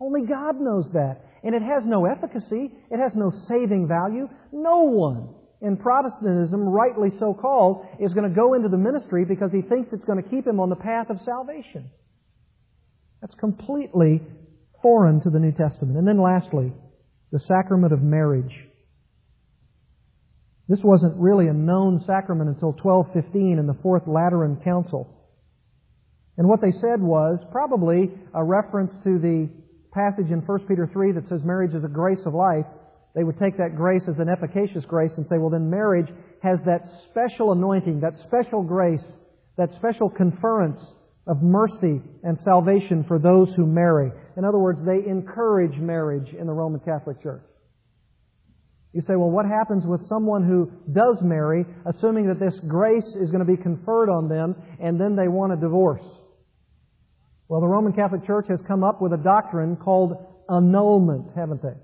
[0.00, 1.22] Only God knows that.
[1.42, 2.70] And it has no efficacy.
[2.90, 4.28] It has no saving value.
[4.52, 9.50] No one in Protestantism, rightly so called, is going to go into the ministry because
[9.52, 11.90] he thinks it's going to keep him on the path of salvation.
[13.22, 14.20] That's completely
[14.82, 15.96] foreign to the New Testament.
[15.96, 16.72] And then lastly,
[17.30, 18.52] the sacrament of marriage.
[20.68, 25.08] This wasn't really a known sacrament until 1215 in the Fourth Lateran Council.
[26.36, 29.48] And what they said was probably a reference to the
[29.92, 32.66] passage in 1 Peter 3 that says marriage is a grace of life.
[33.14, 36.08] They would take that grace as an efficacious grace and say, well, then marriage
[36.42, 39.04] has that special anointing, that special grace,
[39.58, 40.80] that special conference
[41.26, 44.10] of mercy and salvation for those who marry.
[44.36, 47.42] In other words, they encourage marriage in the Roman Catholic Church.
[48.92, 53.30] You say, well, what happens with someone who does marry, assuming that this grace is
[53.30, 56.04] going to be conferred on them, and then they want a divorce?
[57.48, 60.12] Well, the Roman Catholic Church has come up with a doctrine called
[60.48, 61.76] annulment, haven't they?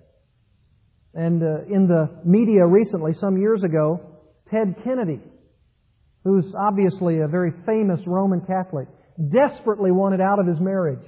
[1.14, 4.00] And uh, in the media recently, some years ago,
[4.50, 5.20] Ted Kennedy,
[6.24, 8.88] who's obviously a very famous Roman Catholic,
[9.18, 11.04] desperately wanted out of his marriage.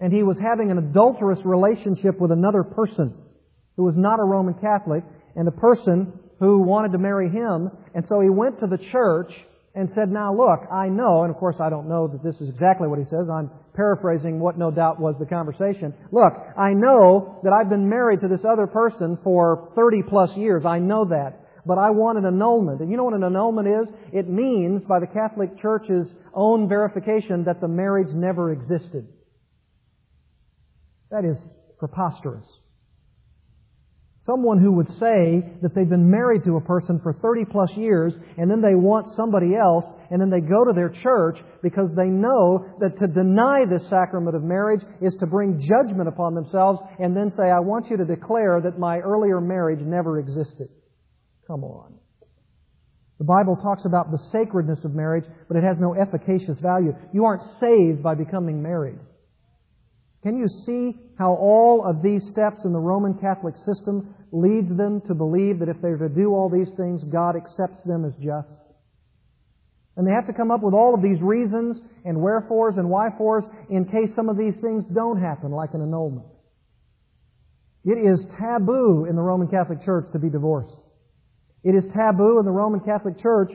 [0.00, 3.14] And he was having an adulterous relationship with another person
[3.76, 5.04] who was not a Roman Catholic
[5.34, 7.70] and a person who wanted to marry him.
[7.94, 9.32] And so he went to the church
[9.74, 12.48] and said, Now look, I know, and of course I don't know that this is
[12.48, 13.28] exactly what he says.
[13.30, 15.94] I'm paraphrasing what no doubt was the conversation.
[16.10, 20.64] Look, I know that I've been married to this other person for 30 plus years.
[20.66, 21.45] I know that.
[21.66, 22.80] But I want an annulment.
[22.80, 23.94] And you know what an annulment is?
[24.12, 29.08] It means, by the Catholic Church's own verification, that the marriage never existed.
[31.10, 31.36] That is
[31.80, 32.46] preposterous.
[34.24, 38.12] Someone who would say that they've been married to a person for 30 plus years
[38.36, 42.06] and then they want somebody else and then they go to their church because they
[42.06, 47.16] know that to deny this sacrament of marriage is to bring judgment upon themselves and
[47.16, 50.70] then say, I want you to declare that my earlier marriage never existed.
[51.46, 51.94] Come on.
[53.18, 56.92] The Bible talks about the sacredness of marriage, but it has no efficacious value.
[57.14, 58.98] You aren't saved by becoming married.
[60.22, 65.00] Can you see how all of these steps in the Roman Catholic system leads them
[65.06, 68.60] to believe that if they're to do all these things, God accepts them as just?
[69.96, 73.48] And they have to come up with all of these reasons and wherefores and whyfores
[73.70, 76.26] in case some of these things don't happen, like an annulment.
[77.84, 80.76] It is taboo in the Roman Catholic Church to be divorced.
[81.64, 83.50] It is taboo in the Roman Catholic Church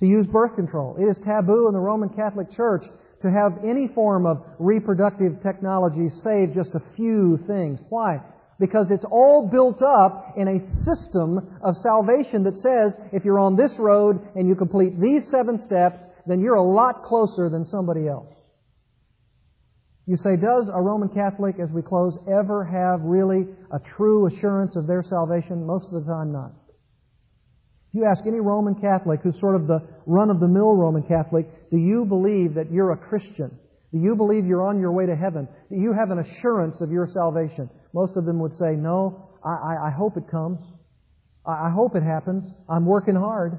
[0.00, 0.96] to use birth control.
[0.98, 2.84] It is taboo in the Roman Catholic Church
[3.22, 7.80] to have any form of reproductive technology save just a few things.
[7.88, 8.18] Why?
[8.60, 13.56] Because it's all built up in a system of salvation that says if you're on
[13.56, 18.06] this road and you complete these seven steps, then you're a lot closer than somebody
[18.06, 18.34] else.
[20.06, 24.74] You say, does a Roman Catholic, as we close, ever have really a true assurance
[24.74, 25.66] of their salvation?
[25.66, 26.52] Most of the time, not.
[27.88, 31.02] If you ask any Roman Catholic who's sort of the run of the mill Roman
[31.02, 33.58] Catholic, do you believe that you're a Christian?
[33.92, 35.48] Do you believe you're on your way to heaven?
[35.70, 37.70] Do you have an assurance of your salvation?
[37.94, 40.58] Most of them would say, No, I, I, I hope it comes.
[41.46, 42.44] I, I hope it happens.
[42.68, 43.58] I'm working hard.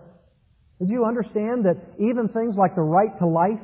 [0.80, 3.60] Did you understand that even things like the right to life,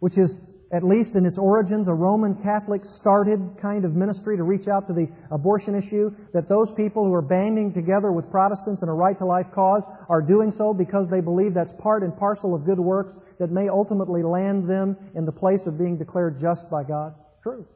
[0.00, 0.30] which is
[0.72, 4.86] at least in its origins, a Roman Catholic started kind of ministry to reach out
[4.86, 8.94] to the abortion issue, that those people who are banding together with Protestants in a
[8.94, 12.64] right to life cause are doing so because they believe that's part and parcel of
[12.64, 16.84] good works that may ultimately land them in the place of being declared just by
[16.84, 17.14] God.
[17.42, 17.66] True.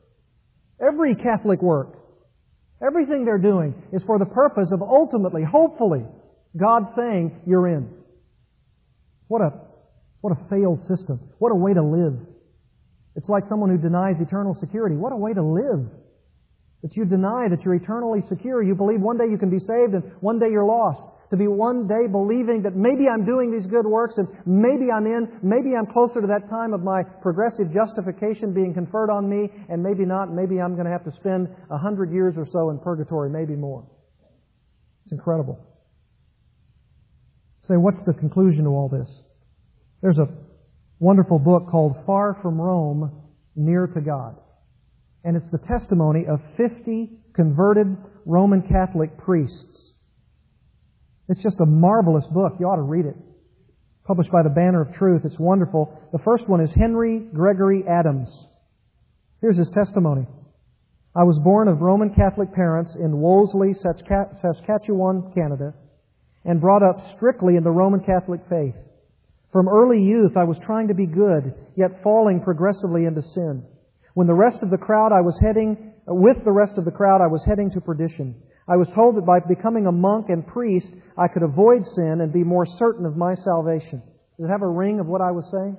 [0.80, 1.98] Every Catholic work,
[2.80, 6.04] everything they're doing is for the purpose of ultimately, hopefully,
[6.56, 7.90] God saying, you're in.
[9.26, 9.52] What a,
[10.20, 11.18] what a failed system.
[11.38, 12.33] What a way to live.
[13.16, 14.96] It's like someone who denies eternal security.
[14.96, 15.86] What a way to live.
[16.82, 18.62] That you deny that you're eternally secure.
[18.62, 21.00] You believe one day you can be saved and one day you're lost.
[21.30, 25.06] To be one day believing that maybe I'm doing these good works and maybe I'm
[25.06, 29.48] in, maybe I'm closer to that time of my progressive justification being conferred on me
[29.70, 30.30] and maybe not.
[30.30, 33.56] Maybe I'm going to have to spend a hundred years or so in purgatory, maybe
[33.56, 33.88] more.
[35.04, 35.58] It's incredible.
[37.62, 39.08] Say, so what's the conclusion to all this?
[40.02, 40.28] There's a
[40.98, 43.22] wonderful book called Far from Rome,
[43.56, 44.36] Near to God.
[45.22, 47.96] And it's the testimony of 50 converted
[48.26, 49.92] Roman Catholic priests.
[51.28, 52.54] It's just a marvelous book.
[52.60, 53.16] You ought to read it.
[54.06, 55.22] Published by the Banner of Truth.
[55.24, 55.98] It's wonderful.
[56.12, 58.28] The first one is Henry Gregory Adams.
[59.40, 60.26] Here's his testimony.
[61.16, 65.74] I was born of Roman Catholic parents in Wolseley, Saskatchewan, Canada,
[66.44, 68.74] and brought up strictly in the Roman Catholic faith.
[69.54, 73.62] From early youth, I was trying to be good, yet falling progressively into sin.
[74.14, 77.20] When the rest of the crowd I was heading, with the rest of the crowd,
[77.20, 78.34] I was heading to perdition.
[78.66, 82.32] I was told that by becoming a monk and priest, I could avoid sin and
[82.32, 84.02] be more certain of my salvation.
[84.36, 85.76] Does it have a ring of what I was saying?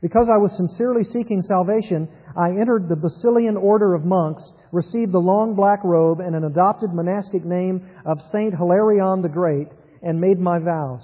[0.00, 5.18] Because I was sincerely seeking salvation, I entered the Basilian order of monks, received the
[5.18, 9.68] long black robe and an adopted monastic name of Saint Hilarion the Great,
[10.00, 11.02] and made my vows.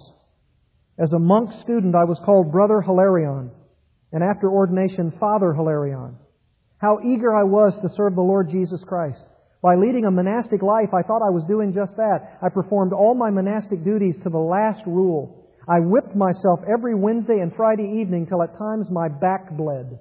[0.98, 3.52] As a monk student, I was called Brother Hilarion,
[4.12, 6.16] and after ordination, Father Hilarion.
[6.78, 9.22] How eager I was to serve the Lord Jesus Christ.
[9.62, 12.38] By leading a monastic life, I thought I was doing just that.
[12.42, 15.46] I performed all my monastic duties to the last rule.
[15.68, 19.98] I whipped myself every Wednesday and Friday evening till at times my back bled.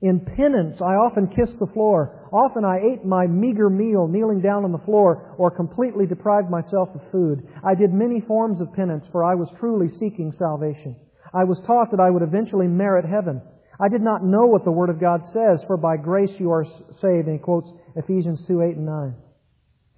[0.00, 2.28] In penance, I often kissed the floor.
[2.32, 6.90] Often I ate my meager meal kneeling down on the floor or completely deprived myself
[6.94, 7.48] of food.
[7.64, 10.94] I did many forms of penance for I was truly seeking salvation.
[11.34, 13.42] I was taught that I would eventually merit heaven.
[13.80, 16.64] I did not know what the Word of God says, for by grace you are
[17.00, 19.14] saved, and he quotes Ephesians 2, 8 and 9.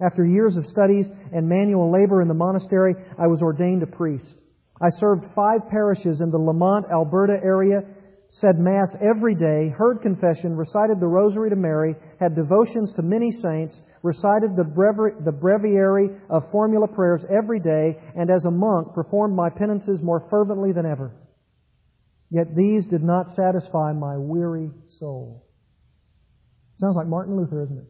[0.03, 4.25] After years of studies and manual labor in the monastery, I was ordained a priest.
[4.81, 7.83] I served five parishes in the Lamont, Alberta area,
[8.39, 13.33] said Mass every day, heard confession, recited the Rosary to Mary, had devotions to many
[13.43, 18.95] saints, recited the, brevi- the breviary of formula prayers every day, and as a monk
[18.95, 21.13] performed my penances more fervently than ever.
[22.31, 24.71] Yet these did not satisfy my weary
[25.01, 25.45] soul.
[26.79, 27.89] Sounds like Martin Luther, isn't it?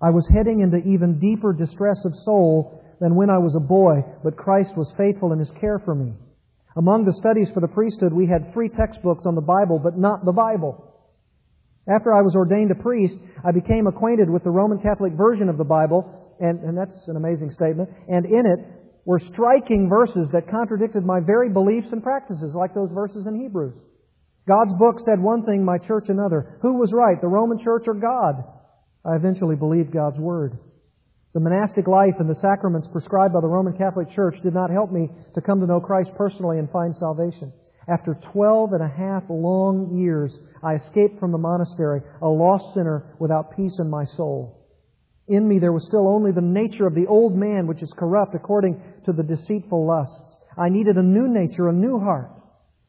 [0.00, 4.02] I was heading into even deeper distress of soul than when I was a boy,
[4.24, 6.14] but Christ was faithful in His care for me.
[6.76, 10.24] Among the studies for the priesthood, we had free textbooks on the Bible, but not
[10.24, 10.92] the Bible.
[11.88, 15.56] After I was ordained a priest, I became acquainted with the Roman Catholic version of
[15.56, 18.58] the Bible, and, and that's an amazing statement, and in it
[19.06, 23.74] were striking verses that contradicted my very beliefs and practices, like those verses in Hebrews.
[24.46, 26.58] God's book said one thing, my church another.
[26.60, 28.44] Who was right, the Roman church or God?
[29.04, 30.58] I eventually believed God's word.
[31.36, 34.90] The monastic life and the sacraments prescribed by the Roman Catholic Church did not help
[34.90, 37.52] me to come to know Christ personally and find salvation.
[37.86, 43.14] After twelve and a half long years, I escaped from the monastery, a lost sinner
[43.18, 44.64] without peace in my soul.
[45.28, 48.34] In me there was still only the nature of the old man, which is corrupt
[48.34, 50.38] according to the deceitful lusts.
[50.56, 52.30] I needed a new nature, a new heart.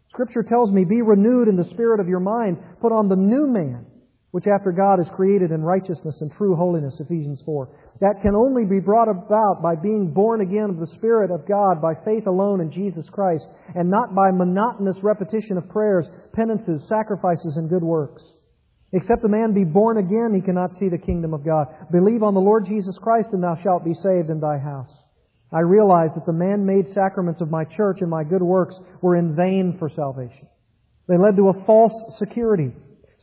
[0.08, 2.60] Scripture tells me, be renewed in the spirit of your mind.
[2.80, 3.88] Put on the new man,
[4.32, 7.70] which after God is created in righteousness and true holiness, Ephesians 4.
[8.02, 11.82] That can only be brought about by being born again of the Spirit of God
[11.82, 17.56] by faith alone in Jesus Christ, and not by monotonous repetition of prayers, penances, sacrifices,
[17.56, 18.22] and good works.
[18.94, 21.68] Except a man be born again, he cannot see the kingdom of God.
[21.92, 24.92] Believe on the Lord Jesus Christ, and thou shalt be saved in thy house.
[25.52, 29.36] I realize that the man-made sacraments of my church and my good works were in
[29.36, 30.48] vain for salvation.
[31.08, 32.72] They led to a false security.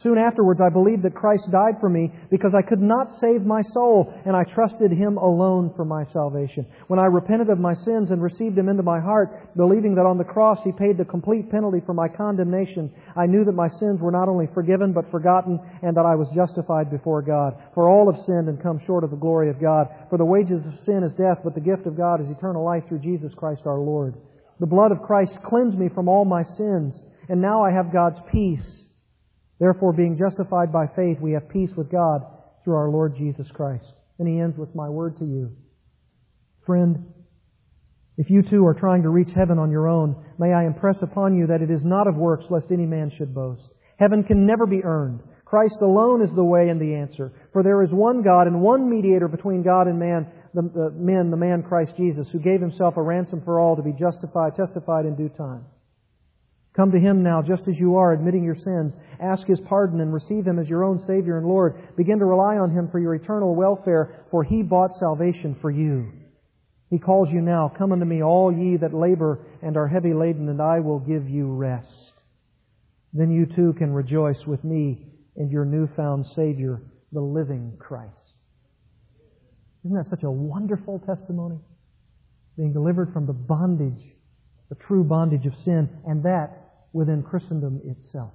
[0.04, 3.62] Soon afterwards, I believed that Christ died for me because I could not save my
[3.72, 6.66] soul, and I trusted Him alone for my salvation.
[6.88, 10.18] When I repented of my sins and received Him into my heart, believing that on
[10.18, 14.02] the cross He paid the complete penalty for my condemnation, I knew that my sins
[14.02, 17.56] were not only forgiven but forgotten, and that I was justified before God.
[17.72, 19.88] For all have sinned and come short of the glory of God.
[20.10, 22.84] For the wages of sin is death, but the gift of God is eternal life
[22.86, 24.16] through Jesus Christ our Lord.
[24.60, 26.92] The blood of Christ cleansed me from all my sins,
[27.30, 28.84] and now I have God's peace
[29.58, 32.22] Therefore, being justified by faith, we have peace with God
[32.64, 33.84] through our Lord Jesus Christ.
[34.18, 35.56] And he ends with my word to you.
[36.66, 37.12] Friend,
[38.16, 41.36] if you too are trying to reach heaven on your own, may I impress upon
[41.36, 43.68] you that it is not of works lest any man should boast.
[43.98, 45.20] Heaven can never be earned.
[45.44, 47.32] Christ alone is the way and the answer.
[47.52, 51.30] For there is one God and one mediator between God and man, the, the men,
[51.30, 55.06] the man Christ Jesus, who gave himself a ransom for all to be justified, testified
[55.06, 55.64] in due time.
[56.76, 58.94] Come to Him now just as you are, admitting your sins.
[59.20, 61.96] Ask His pardon and receive Him as your own Savior and Lord.
[61.96, 66.10] Begin to rely on Him for your eternal welfare, for He bought salvation for you.
[66.90, 70.48] He calls you now, Come unto me, all ye that labor and are heavy laden,
[70.48, 71.88] and I will give you rest.
[73.12, 75.06] Then you too can rejoice with me
[75.36, 76.82] in your newfound Savior,
[77.12, 78.18] the living Christ.
[79.84, 81.60] Isn't that such a wonderful testimony?
[82.56, 84.02] Being delivered from the bondage,
[84.68, 86.63] the true bondage of sin, and that
[86.94, 88.32] within Christendom itself.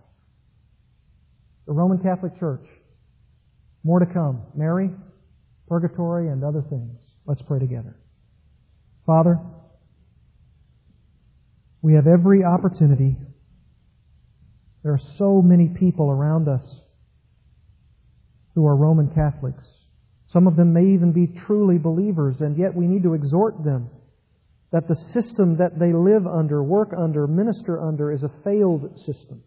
[1.66, 2.68] The Roman Catholic Church.
[3.84, 4.42] More to come.
[4.54, 4.92] Mary,
[5.68, 7.00] purgatory, and other things.
[7.26, 7.96] Let's pray together.
[9.06, 9.40] Father,
[11.82, 13.16] we have every opportunity.
[14.84, 16.64] There are so many people around us
[18.56, 19.64] who are Roman Catholics.
[20.34, 23.90] Some of them may even be truly believers, and yet we need to exhort them
[24.72, 29.42] that the system that they live under, work under, minister under is a failed system.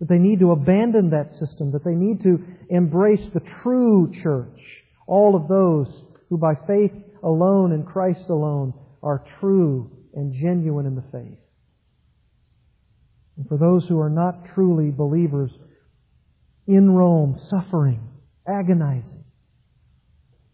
[0.00, 2.38] That they need to abandon that system, that they need to
[2.70, 4.60] embrace the true church,
[5.06, 5.86] all of those
[6.28, 11.38] who by faith alone in Christ alone are true and genuine in the faith.
[13.36, 15.50] And for those who are not truly believers
[16.66, 18.00] in Rome, suffering,
[18.48, 19.24] agonizing,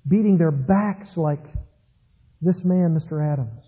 [0.07, 1.45] beating their backs like
[2.43, 3.25] this man, Mr.
[3.33, 3.63] Adams,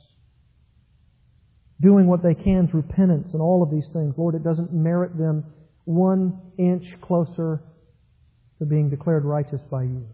[1.81, 5.17] doing what they can through penance and all of these things, Lord, it doesn't merit
[5.17, 5.45] them
[5.85, 7.63] one inch closer
[8.59, 10.07] to being declared righteous by you.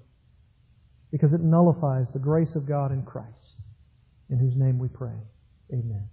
[1.10, 3.56] Because it nullifies the grace of God in Christ,
[4.28, 5.16] in whose name we pray.
[5.72, 6.08] Amen.